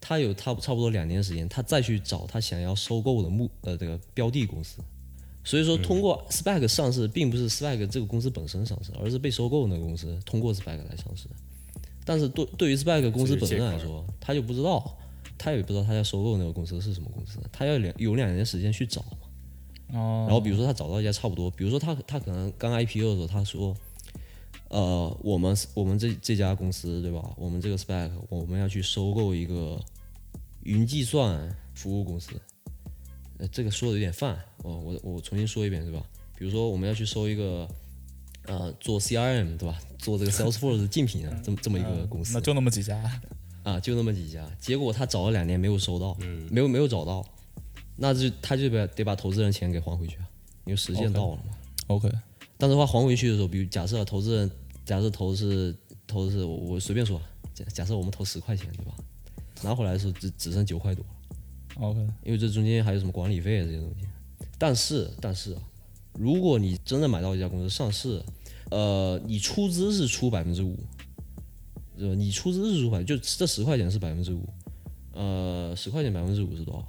[0.00, 4.78] 他有他差不多两年时间，他再去找他想要收购的目呃这个标的公司。
[5.44, 11.26] 所以说，通过 SPAC 上市，并不是 SPAC 这个公司本身上市，而是被收购的那个公司通过 SPAC 来上市。
[12.04, 14.96] 但是对对于 SPAC 公司本身来说，他就不知道，
[15.36, 19.21] 他也不知道他要收购那个公司是什么公司，他要两有两年时间去找嘛。
[19.92, 23.76] 哦，然后比如说他找到一家差不多，比如说他他可能刚 IPO 的时候，他说，
[24.68, 27.30] 呃，我们我们这这家公司对吧？
[27.36, 29.78] 我们这个 spec 我们要去收购一个
[30.62, 32.30] 云计算服务公司，
[33.38, 34.34] 呃，这个说的有点泛
[34.64, 36.02] 哦，我我重新说一遍对吧？
[36.38, 37.68] 比如说我们要去收一个
[38.46, 39.78] 呃做 CRM 对吧？
[39.98, 42.32] 做这个 Salesforce 的竞品啊，这么这么一个公司。
[42.34, 42.98] 那，就那么几家，
[43.62, 46.16] 啊，就那么几家，结果他找了两年没有收到，
[46.50, 47.24] 没有没有找到，
[47.96, 50.28] 那就他就得得把投资人钱给还回去啊，
[50.64, 51.42] 因为时间到了嘛。
[51.88, 52.10] OK，
[52.56, 54.50] 但是话还回去的时候，比如假设投资人
[54.84, 55.74] 假设投的是
[56.06, 57.20] 投的是我我随便说，
[57.54, 58.92] 假假设我们投十块钱对吧？
[59.62, 61.04] 拿回来的时候只只剩九块多
[61.78, 64.06] ，OK，因为这中间还有什么管理费啊这些东西。
[64.58, 65.62] 但是但是啊，
[66.14, 68.20] 如果你真的买到一家公司上市，
[68.70, 70.76] 呃，你出资是出百分之五，
[71.96, 72.14] 对吧？
[72.16, 74.48] 你出资是出百，就这十块钱是百分之五，
[75.12, 76.88] 呃，十块钱百分之五是多少？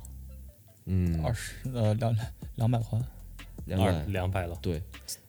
[0.85, 2.15] 嗯，二十呃两
[2.55, 3.05] 两百块，二
[3.65, 4.05] 两百。
[4.07, 4.81] 两百了，对，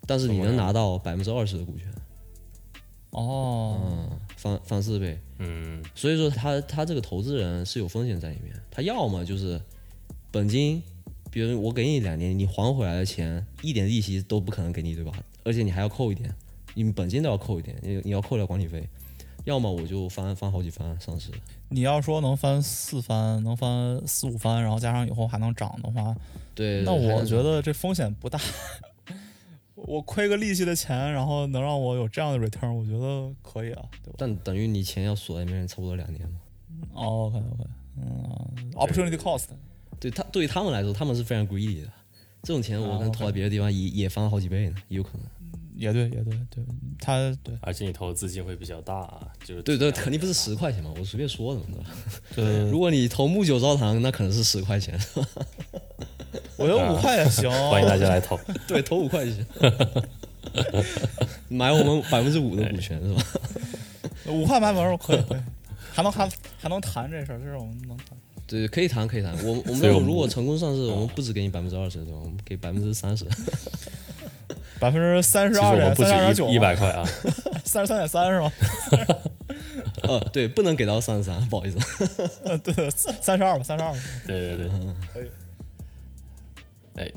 [0.07, 1.87] 但是你能拿到百分之二十的股权，
[3.11, 5.19] 哦，嗯，翻翻四倍。
[5.39, 9.61] 嗯，所以说他他这个投资人是有风险在里面，他要么就是
[10.31, 10.83] 本金，
[11.31, 15.13] 比如我给你两年，你还回来的钱一点利息都不可能给你，对吧？
[15.45, 16.35] 而且你还要扣一点，
[16.75, 18.89] 你本金都要扣一点，你你要扣掉管理费。
[19.45, 21.31] 要么我就翻翻好几番上市，
[21.69, 26.15] 你要说能翻四番，能翻四五番，然后加上以后还能涨的话，
[26.55, 28.41] 对，那我觉得这风险不大。
[29.75, 34.17] 我亏个利息的钱，然后能让我有这样的 return，我觉得可以啊，对吧？
[34.17, 36.41] 但等于你钱要锁在里面差不多两年嘛。
[36.95, 37.65] 哦，OK OK，
[37.99, 39.49] 嗯，opportunity cost，
[40.01, 41.89] 对他对于他们来说，他们是非常 greedy 的，
[42.43, 45.27] 这种钱我可能投在别的地方也也翻了好几倍呢，也有可能。
[45.77, 46.65] 也对也对对，
[47.01, 51.85] 他对而且你投的资金会比较大啊，就是对对，肯定不是十块钱嘛，我随便说的嘛，
[52.35, 52.71] 对吧？
[52.71, 54.99] 如果你投木九招堂，那可能是十块钱，
[56.57, 58.39] 我觉得五块也行，欢迎大家来投。
[58.69, 59.47] 对，投五块钱，
[61.49, 63.23] 买我们百分之五的股权是吧？
[64.29, 65.41] 五块买本可以，可以，
[65.93, 68.17] 还能还还能谈这事儿，这是我们能谈。
[68.47, 69.33] 对，可以谈，可以谈。
[69.45, 72.21] 我我们我们如果成功上市，我们不止给你百分之二十，对吧？
[72.23, 73.25] 我们给百分之三十。
[74.81, 77.05] 百分之三十二点们不止三十二点九，一一百块啊，
[77.65, 78.53] 三十三点三是吗？
[80.03, 81.79] 呃， 对，不能给到三十三，不好意思。
[82.45, 83.99] 呃，对，三十二吧，三十二吧。
[84.27, 84.69] 对对对，
[85.13, 85.31] 可以。
[86.97, 87.11] 哎，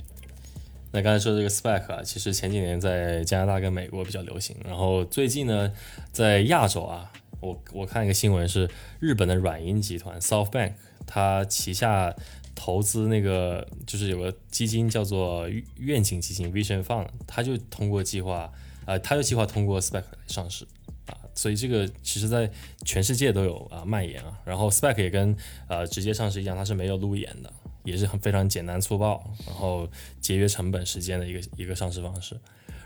[0.91, 5.71] 那刚才说这个 spec 啊，其实前几年在加拿大跟美国比较流行，然后最近呢，
[6.11, 10.73] 在亚洲啊，我我看一个新闻是日本的软银集团 SoftBank，
[11.05, 12.15] 它旗下
[12.57, 15.47] 投资那个就是有个基金叫做
[15.77, 18.51] 愿景基金 Vision Fund，它就通过计划，
[18.85, 20.65] 呃，它就计划通过 SPAC 来上市。
[21.05, 22.51] 啊，所以这个其实在
[22.83, 25.33] 全世界都有啊蔓延啊，然后 SPAC 也跟
[25.67, 27.53] 呃直接上市一样，它是没有路演的，
[27.85, 29.87] 也是很非常简单粗暴，然后
[30.19, 32.37] 节约成本时间的一个一个上市方式。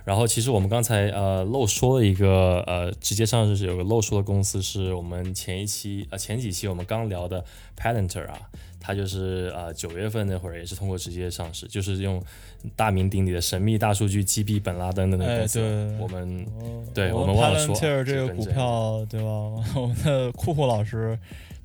[0.03, 7.43] 然后其实我们刚才呃漏说了一个呃直接上市是有个漏说的公司，是我们前一期呃前几期我们刚聊的
[7.77, 8.37] Palantir 啊，
[8.79, 12.21] 它就是呃九月份那会儿也是通过直接上市，就是用
[12.75, 15.59] 大名鼎鼎的神秘大数据击毙本拉登的那个哎公司。
[15.59, 16.47] 对我们
[16.93, 19.29] 对我我们忘了说 Palantir 这个股票，对吧？
[19.75, 21.17] 我们的酷酷老师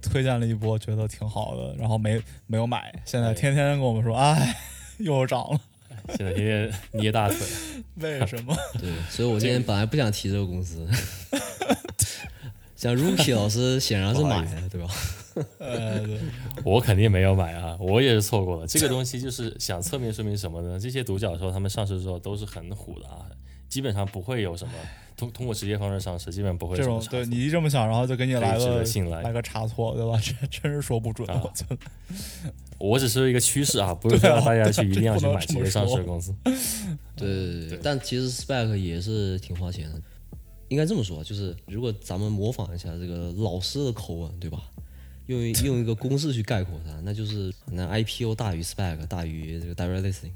[0.02, 4.54] 推荐了一波，觉得挺好的，然后没没有买，现在哎天天跟我们说，哎，
[4.98, 5.60] 又涨了，
[6.14, 7.38] 现在天天捏大腿。
[7.96, 8.54] 为什么？
[8.80, 10.86] 对，所以我今天本来不想提这个公司，
[12.76, 14.88] 像 Rookie 老师显然是买的，对吧？
[15.58, 16.18] 呃，对
[16.64, 18.66] 我肯定没有买啊，我也是错过了。
[18.66, 20.78] 这个东西就是想侧面说明什么呢？
[20.78, 23.26] 这些独角兽他们上市之后都是很虎的啊，
[23.68, 24.72] 基本上不会有什么
[25.16, 30.20] 通通过直接方式上市，基本不会这种对你一这么想，然后就给你来个得信赖来个差错，对吧？
[30.22, 31.78] 这 真是说不准，啊我觉得。
[32.78, 36.34] 我只是一个趋势啊，不是说让大家去一定要去买直接上市的公司。
[37.16, 40.00] 对对对，但其实 SPAC 也是挺花钱的。
[40.68, 44.60] 应该这么说，就是如果咱们模仿一下这个老师的口吻，对吧？
[45.28, 50.30] 用一用一个公式去概括它，那就是那 IPO 大于 SPAC 大于这个 direct listing。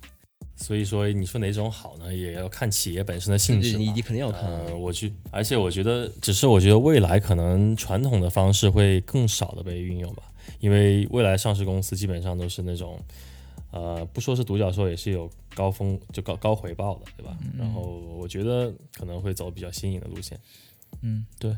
[0.60, 2.14] 所以说，你说哪种好呢？
[2.14, 3.78] 也要看企业本身的性质。
[3.78, 4.42] 你你肯定要看
[4.78, 10.22] 我去，而且我觉得，只是我觉得未来可能传统的方式会更少的被运用吧，
[10.60, 13.00] 因为未来上市公司基本上都是那种，
[13.70, 17.34] 呃，不说是独角兽，也是有高风就高高回报的，对吧？
[17.58, 17.80] 然后
[18.18, 20.38] 我觉得可能会走比较新颖的路线。
[21.00, 21.56] 嗯，对。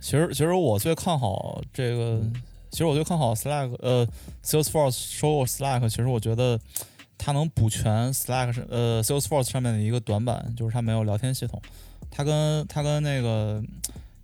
[0.00, 2.20] 其实，其实我最看好这个，
[2.70, 4.06] 其实我最看好 Slack，呃
[4.44, 6.60] ，Salesforce 收购 Slack，其实我觉得
[7.16, 11.60] 它能补全 Slack 是呃 Salesforce 上面的一个短板，就是它没有聊天系统。
[12.10, 13.62] 它跟它跟那个，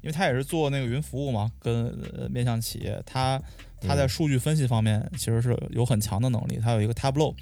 [0.01, 1.87] 因为它也是做那个云服务嘛，跟、
[2.17, 3.41] 呃、面向企业，它
[3.81, 6.59] 它在数据分析方面其实是有很强的能力。
[6.63, 7.35] 它有一个 Tableau。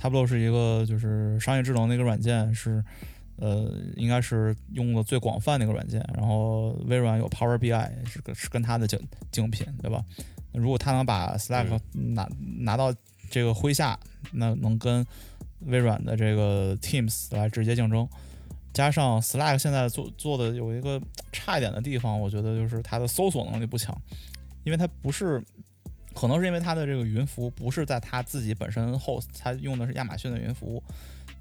[0.00, 2.84] Tableau 是一个就是商业智能的一个软件，是
[3.36, 6.04] 呃应该是用的最广泛的一个软件。
[6.14, 9.00] 然后微软有 Power BI 是跟是跟它的竞
[9.32, 10.04] 竞品，对吧？
[10.52, 12.28] 如果它能把 Slack 拿
[12.58, 12.94] 拿到
[13.30, 13.98] 这个麾下，
[14.32, 15.06] 那能跟
[15.66, 18.08] 微软的这个 Teams 来直接竞争。
[18.72, 21.00] 加上 Slack 现在做做的有一个
[21.32, 23.96] 差一点的地方，我觉得就是它的搜索能力不强，
[24.62, 25.42] 因为它不是，
[26.14, 30.82] 可能是因为它的这个云服务不是在它自己本身 host，它用的是亚马逊的云服务，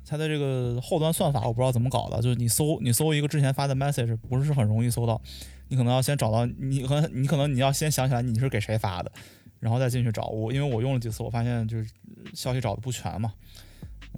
[0.03, 5.21] 它的这个后端算法我不知道怎么搞的，就是你搜你搜一个之前发的 message 不是很容易搜到，
[5.67, 9.11] 你可能要先找到你可能你可能你要先想起来你是给谁发的，
[9.59, 11.89] 然后再进去找我，因为我用了几次，我发现就是
[12.33, 13.33] 消息找的不全嘛。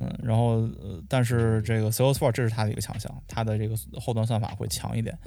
[0.01, 5.17] 嗯，然后呃，但是这个 Salesforce 这是它的一个强项，它的这个后端算法会强一点。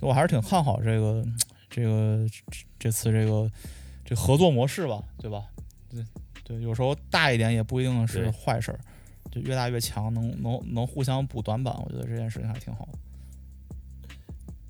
[0.00, 1.24] 我还是挺看好这个
[1.70, 2.26] 这个
[2.78, 3.50] 这次这个
[4.04, 5.44] 这合作模式吧，对吧？
[5.88, 6.04] 对
[6.44, 8.80] 对，有时候大一点也不一定是坏事儿，
[9.30, 12.98] 就越大越强，能能能互相补短板，我觉得这件事情还挺好的。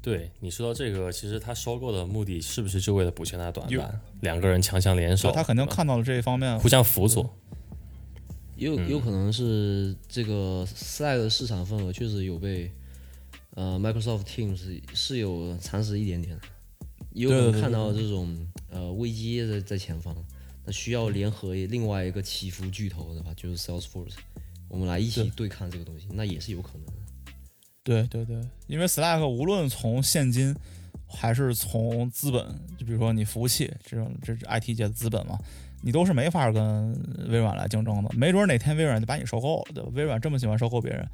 [0.03, 4.01] 对你说到这个，其实他收购的目的是不是就为了补全他短板？
[4.21, 7.33] 两个人强强联手，他肯定看到了这一方面，互相辅佐。
[8.57, 12.71] 有有可能是这个 Slack 的市场份额确实有被
[13.55, 16.43] 呃 Microsoft Teams 是有蚕食一点点的，
[17.13, 18.37] 有可能看到这种
[18.71, 20.15] 呃危机在在前方，
[20.65, 23.33] 那需要联合另外一个起伏巨头的话？
[23.35, 24.15] 就是 Salesforce，
[24.69, 26.93] 我们来一起对抗这个东西，那也是有可能的。
[27.85, 30.55] 对对对，因为 Slack 无论从现金
[31.07, 32.45] 还是从资本，
[32.79, 35.39] 就比如说你服务器这种，这是 IT 界的资本嘛。
[35.85, 36.93] 你都是没法跟
[37.29, 39.91] 微软来竞争的，没准哪天微软就把你收购了，对吧？
[39.95, 41.05] 微软这么喜欢收购别人，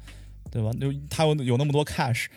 [0.51, 0.71] 对吧？
[0.79, 2.27] 就他有有那么多 cash，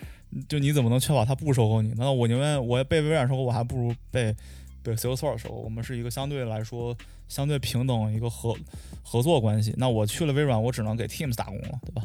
[0.49, 1.93] 就你怎么能确保他不收购你？
[1.95, 4.35] 那我宁愿我被微软收购，我还不如被
[4.83, 5.57] 被 Salesforce 收购。
[5.57, 6.97] 我们是一个相对来说
[7.29, 8.57] 相对平等一个合
[9.03, 9.75] 合作关系。
[9.77, 12.03] 那我去了微软，我只能给 Teams 打工了，对吧？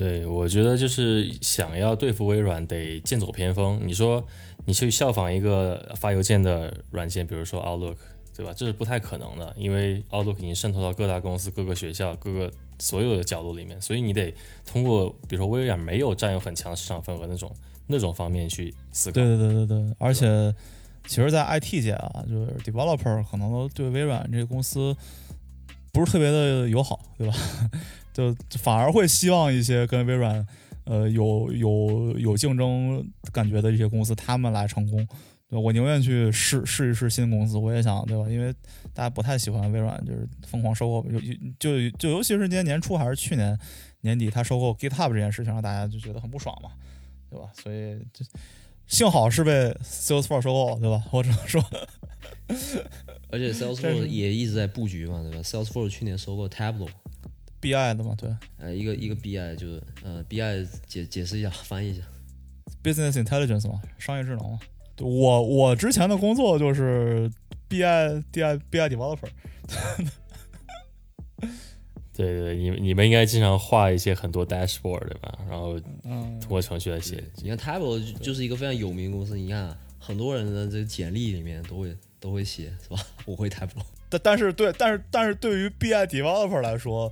[0.00, 3.80] 对，我觉得就是想要对付微软，得剑走偏锋。
[3.84, 4.24] 你说
[4.64, 7.96] 你去效仿一个发邮件的软件，比如说 Outlook。
[8.32, 8.54] 对吧？
[8.56, 14.32] 这是不太可能的，因为 Outlook 已经渗透到各大公司、各个学校、各个所有的角落里面，所以你得
[14.64, 17.54] 通过，比如说微软没有占有很强市场份额那种
[17.86, 19.14] 那种方面去思考。
[19.16, 20.54] 对对对对对，而且
[21.06, 24.96] 其实，在 IT 界啊，就是 developer 可能都对微软这个公司
[25.92, 27.34] 不是特别的友好，对吧？
[28.12, 30.46] 就反而会希望一些跟微软
[30.84, 35.06] 呃有有有竞争感觉的一些公司，他们来成功。
[35.48, 38.28] 对，我宁愿去试试一试新公司，我也想，对吧？
[38.28, 38.54] 因为
[38.94, 41.18] 大家不太喜欢微软，就是疯狂收购，就
[41.58, 43.58] 就就尤其是今年年初还是去年
[44.02, 46.70] 年底，他收购 GitHub 这件事情，让大家就觉得很不爽嘛，
[47.28, 47.50] 对吧？
[47.60, 48.24] 所以就
[48.86, 51.02] 幸好是被 Salesforce 收购，对吧？
[51.10, 51.60] 我只能说，
[53.30, 56.48] 而且 Salesforce 也一直在布局嘛，对吧？Salesforce 去年收购
[57.60, 62.02] Tableau，BI 的嘛，对，呃，一个一个 BI 就是呃，BI 解解释一下，翻译一下
[62.82, 64.58] ，Business Intelligence 嘛，商业智能嘛。
[64.98, 67.30] 我我之前的工作就是
[67.68, 69.28] B I D I B I developer，
[72.12, 75.38] 对对，你你们应该经常画一些很多 dashboard 对吧？
[75.48, 77.22] 然后通过程序来写。
[77.36, 82.98] 你看 Tableau 就是一个非常有名的公司，你看很多人的这个简历里面都会都会写是吧？
[83.24, 87.10] 我会 Tableau，但但是对，但是但是对于 B I developer 来说。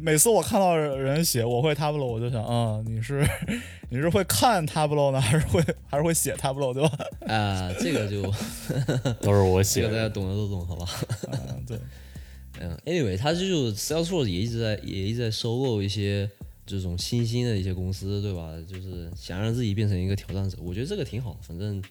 [0.00, 3.22] 每次我看到人写我会 Tableau，我就想，嗯，你是
[3.90, 6.98] 你是会看 Tableau 呢，还是会还是会写 Tableau，对吧？
[7.26, 8.22] 啊，这个就
[9.20, 10.86] 都是我写，这个大家懂的都懂，好吧？
[11.30, 11.78] 嗯，对，
[12.60, 16.28] 嗯，Anyway，他就 Salesforce 也一直在也一直在收购一些
[16.64, 18.50] 这种新兴的一些公司，对吧？
[18.66, 21.36] 就是想让自己变成一个挑战者，我觉得这个挺好。
[21.42, 21.82] 反正，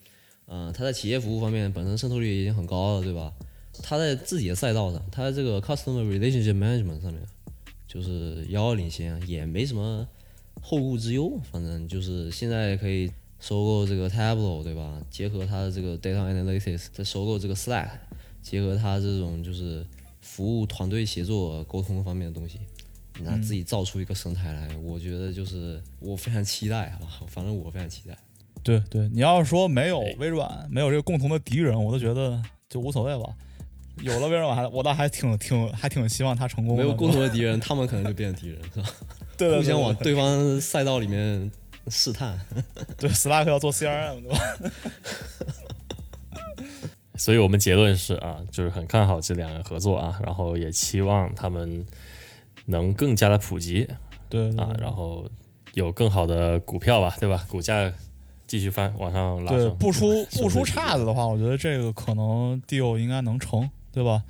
[0.47, 3.31] 嗯，他在企业服务方面本身渗透率已经很高了，对吧？
[3.83, 7.21] 他在自己的赛道上，他在这个 Customer Relationship Management 上面。
[7.91, 10.07] 就是遥遥领先，也没什么
[10.61, 11.37] 后顾之忧。
[11.51, 13.11] 反正就是现在可以
[13.41, 15.01] 收购这个 Tableau，对吧？
[15.09, 17.89] 结合它的这个 Data Analytics，再收购这个 Slack，
[18.41, 19.85] 结合它这种就是
[20.21, 22.61] 服务团队协作沟通方面的东西，
[23.19, 24.73] 那自己造出一个生态来。
[24.77, 27.27] 我觉得就是我非常期待，好吧？
[27.27, 28.17] 反正我非常期待。
[28.63, 33.35] 对对，你要是说没有微软，没有这个共同的敌人，我都觉得就无所谓吧。
[33.97, 36.77] 有了微软，我还我倒还挺挺还挺希望他成功。
[36.77, 38.89] 没有共同的敌人，他们可能就变成敌人，是吧？
[39.37, 41.51] 对，互相往对方赛道里面
[41.87, 42.39] 试探。
[42.97, 44.39] 对，Slack 要做 CRM，对吧？
[47.15, 51.85] 所以我们结论是啊，就是很看好这两个合作啊，然后也期望他们
[52.65, 53.87] 能更加的普及，
[54.29, 55.29] 对啊，然后
[55.73, 57.45] 有更好的股票吧，对吧？
[57.47, 57.91] 股价。
[58.47, 64.23] 继续翻往上拉，对，不出 不出岔子的话，我觉得这个可能 deal 应该能成，对吧？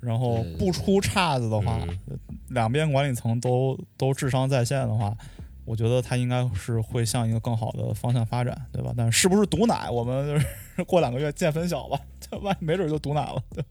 [0.00, 5.14] 然后不出岔子的话，嗯两边管理层都都智商在线的话，
[5.66, 8.94] 我觉得它应该是会向一个更好的方向发展，对吧？
[8.96, 13.42] 但是是不是毒奶，我们就是过两个月见分晓吧，这 万一没准就毒奶了。
[13.50, 13.64] 对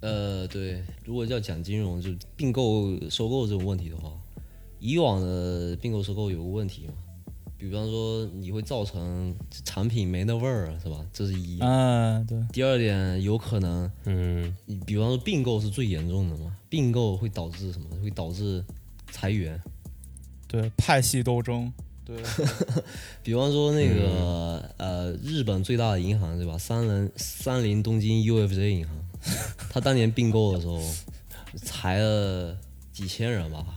[0.00, 4.10] 呃，对，如果要讲金融，就并购、收购这种问题的话，
[4.78, 6.94] 以往的并购收购有个问题嘛，
[7.58, 9.34] 比方说你会造成
[9.64, 11.04] 产品没那味儿，是吧？
[11.12, 11.58] 这是一。
[11.60, 17.88] 啊，对，第二点，有可能，嗯你比方说并购是最严重的嘛，并购会导致什么？
[18.02, 18.64] 会导致
[19.10, 19.60] 裁员。
[20.48, 21.72] 对，派系斗争，
[22.04, 22.16] 对，
[23.24, 26.56] 比方说那个、呃，日本最大的银行对吧？
[26.56, 28.94] 三菱三菱东京 UFJ 银行，
[29.70, 30.80] 他当年并购的时候
[31.56, 32.56] 裁了
[32.92, 33.75] 几千人吧。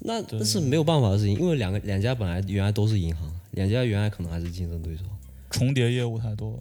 [0.00, 5.02] 那那是没有办法的事情，因为两个两家本来原来都是银行，两家原来可能还是竞争对手，
[5.50, 6.58] 重叠业务太多，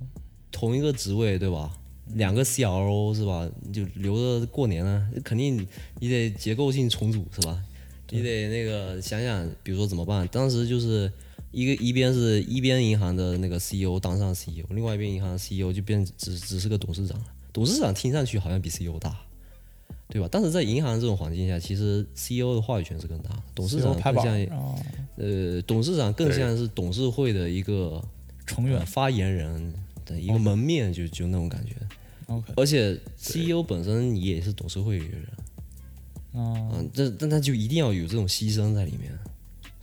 [0.52, 1.72] 同一个职位对吧？
[2.16, 3.48] 两个 CRO 是吧？
[3.72, 5.66] 就留着过年呢，肯定
[6.00, 7.64] 你得结构性重组是吧？
[8.10, 10.28] 你得那个想想，比如说怎么办？
[10.30, 11.12] 当时就是
[11.52, 17.26] 一个一边是一边银行的那个 CEO 当上 CEO，另外一边银行的 CEO 就变只只是个董事长了。
[17.54, 19.16] 董事长听上去好像比 CEO 大，
[20.10, 20.28] 对吧？
[20.32, 24.34] 但是在银行这种环境下，其实 CEO 的话语权是更大的，董事长更像
[25.16, 28.04] 呃，董事长更像是董事会的一个
[28.48, 29.74] 成员呃发言人
[30.06, 31.76] 的一个门面，就就那种感觉。
[32.26, 35.26] ，OK，而且 CEO 本身也是董事会一个人，
[36.34, 39.12] 啊，嗯，这但他就一定要有这种牺牲在里面，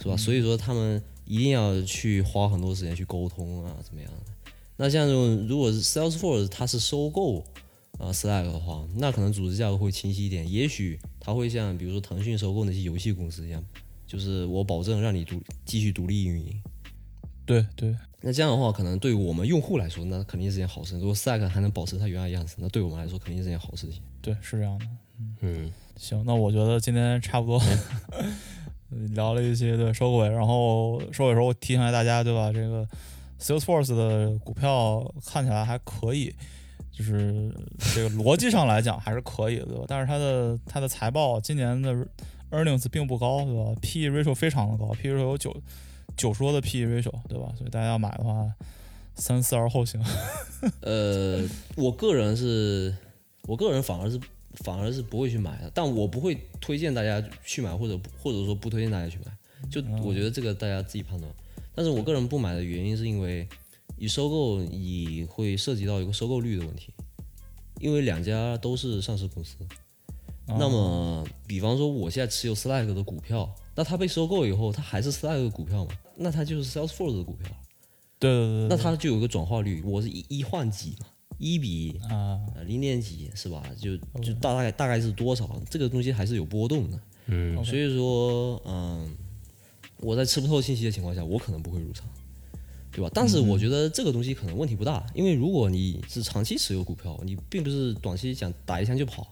[0.00, 0.16] 是吧？
[0.16, 4.52] 所以说他们一定要去花很多时间去沟通啊，怎么样的？
[4.76, 7.44] 那像这种如果是 Salesforce 它是收购
[7.98, 13.64] 啊 Slack 的话，那可能组织架构会清晰一点，也许它会像比如说腾讯收购那些游戏公司一样，
[14.06, 16.62] 就是我保证让你独继续独立运营。
[17.44, 20.98] 对对，那这样的话，可能对我们用户来说，那肯定是件好事。
[20.98, 24.02] 如果 Slack 还能保持它原来样子，那对我们来说肯定是件好事情。
[24.20, 24.86] 对，是这样的。
[25.40, 27.62] 嗯，行，那我觉得今天差不多
[29.14, 32.52] 聊了一些对收尾，然后收尾的时候我提醒一下大家，对吧？
[32.52, 32.86] 这个
[33.40, 36.34] Salesforce 的股票看起来还可以，
[36.96, 37.52] 就是
[37.94, 39.84] 这个逻辑上来讲还是可以的，对吧？
[39.86, 41.94] 但是它的它的财报今年的
[42.50, 45.54] earnings 并不高，对吧？P/E ratio 非常的高，P/E ratio 有九
[46.16, 47.52] 九十多的 P/E ratio，对吧？
[47.58, 48.50] 所以大家要买的话，
[49.14, 50.02] 三思而后行。
[50.80, 52.96] 呃，我个人是，
[53.42, 54.18] 我个人反而是
[54.64, 59.30] 反而是不会去买的，但我不会推荐大家去买，或者或者说不推荐大家去买。
[59.70, 61.30] 就我觉得这个大家自己判断。
[61.74, 63.46] 但是我个人不买的原因是因为，
[63.98, 66.92] 你收购你会涉及到一个收购率的问题，
[67.80, 69.56] 因为两家都是上市公司。
[70.48, 75.90] 那么，比方说我现在持有 Slack 的股票，那它被收购以后，它还是 Slack 的股票嘛？
[76.14, 77.50] 那它就是 Salesforce 的股票。
[78.18, 81.06] 对对对对，那它就有一个转化率，我是一一换几嘛，
[81.38, 83.62] 一比啊，呃零点几是吧？
[83.76, 85.60] 就就大概大概是多少？
[85.68, 87.00] 这个东西还是有波动的。
[87.26, 89.16] 嗯，所以说，嗯，
[89.98, 92.08] 我在吃不透信息的情况下，我可能不会入场，
[92.96, 93.10] 对吧？
[93.12, 99.28] 但是我觉得这个东西可能问题不大，因为如果你是长期持有股票，你并不是短期想打一枪就跑。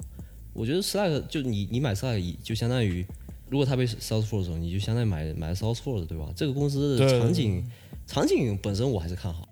[0.53, 3.05] 我觉得 Slack 就你你买 Slack 就相当于，
[3.49, 6.29] 如果它被 Salesforce 的时候，你就相当于买买 Salesforce 对吧？
[6.37, 7.65] 这个公司的场景
[8.07, 9.49] 场景本身我还是看好。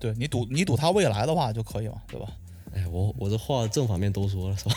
[0.00, 2.26] 对你赌你赌它未来的话就可以嘛，对吧？
[2.74, 4.74] 哎，我我这话正反面都说了是吧？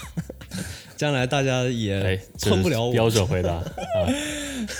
[0.95, 2.91] 将来大家哎也，撑不了我。
[2.91, 3.61] 是标准回答。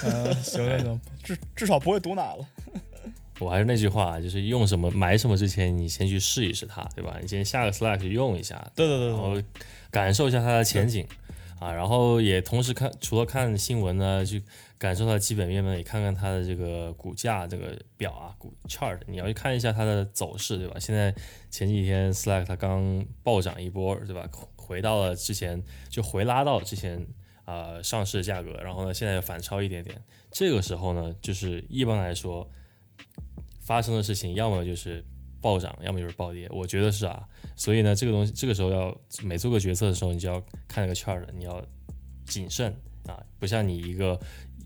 [0.04, 2.48] 嗯， 行行行，至至少不会毒奶了。
[3.40, 7.18] 我还是那句话，就是用什么买什么之前，你先去试一试它，对吧？
[7.22, 9.42] 你先下个 Slack 去用一下，对对对对，然后
[9.92, 11.08] 感受一下它的前景
[11.60, 14.44] 啊，然后也同时看，除了看新闻呢，去
[14.78, 20.80] 感受它的基本面呢，也看看它的这个股价这个表啊，股 chart，你要去看一下它的走势，对吧？
[20.80, 21.14] 现在
[21.50, 24.28] 前几天 Slack 它刚暴涨一波，对吧？
[24.56, 27.00] 回到了之前就回拉到之前
[27.46, 32.50] 啊、呃上市价格，然后呢现在又反超一点点，这个时候呢，就是一般来说
[33.68, 35.04] 发生的事情，要么就是
[35.42, 37.22] 暴涨，要么就是暴跌，我觉得是啊。
[37.58, 41.62] 所以呢，这个东西这个时候要每做个决策的时候，你就要看那个 chart，你要
[42.26, 42.74] 谨慎
[43.08, 44.18] 啊，不像你一个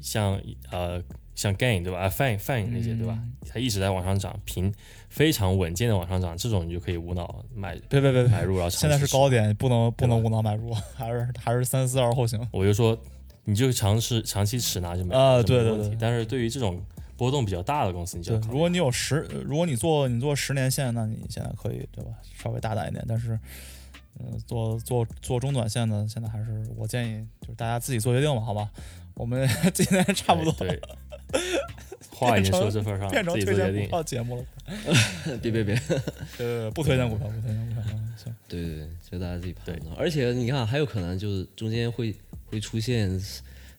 [0.02, 1.02] 像呃
[1.34, 2.02] 像 gain 对吧？
[2.02, 3.18] 啊 fine fine 那些对吧？
[3.50, 4.72] 它一直在往上涨，平
[5.10, 12.40] 非常稳健的往上涨，这种你就可以无脑买别别别别，买入，然后现在是高点，不能不能无脑买入，还是还是三思而后行。
[12.54, 12.96] 我就说，
[13.46, 15.98] 你就尝试长期持拿就没啊对对对。
[16.00, 16.80] 但是对于这种
[17.22, 22.10] 波动比较大的公司，你就如果你有十，呃如果你做你做十年线，那你现在可以对吧？
[22.36, 23.38] 稍微大胆一点，但是，
[24.18, 28.68] 呃，做做做中短线的，现在还是我建议就是大家自己做决定吧，好吧？
[29.14, 31.42] 我们 今天差不多对，对
[32.10, 33.88] 话已经说这份上了，变成推荐股。
[33.88, 34.44] 票节目了。
[35.44, 35.80] 别 别别，
[36.40, 37.84] 呃，不推荐股票，不推荐股票。
[38.48, 39.96] 对对对，就大家自己判断。
[39.96, 42.16] 而且你看，还有可能就是中间会
[42.48, 43.08] 会出现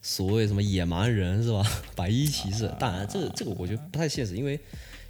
[0.03, 1.65] 所谓什么野蛮人是吧？
[1.97, 4.59] 白衣骑士，当然这个这个我觉得不太现实，因为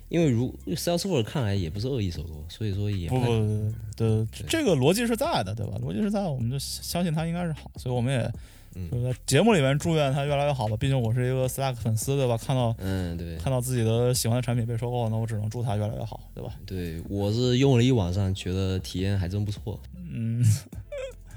[0.08, 5.72] 因为如 Salesforce 看来也不是恶意收购，所以说也不太不对，这个逻辑是在的，对吧？
[5.82, 8.32] 逻辑是在，我们就相信它应该是好，所以我们也
[8.74, 10.76] 嗯就在节目里面祝愿它越来越好吧。
[10.78, 12.36] 毕竟我是一个 Slack 粉丝，对吧？
[12.36, 16.54] 看到嗯对看到自己的喜欢的产品被收购，那我只能祝它越来越好，对吧？
[16.66, 19.80] 对，我是用了一晚上，觉得体验还真不错。
[20.14, 20.44] 嗯，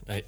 [0.07, 0.21] 哎，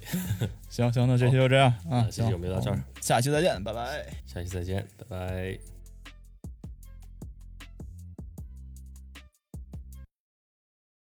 [0.68, 4.06] 行行，那这期就这样啊，那这期行，我们就到这儿下期再见，拜拜。
[4.26, 5.77] 下期再见，拜拜。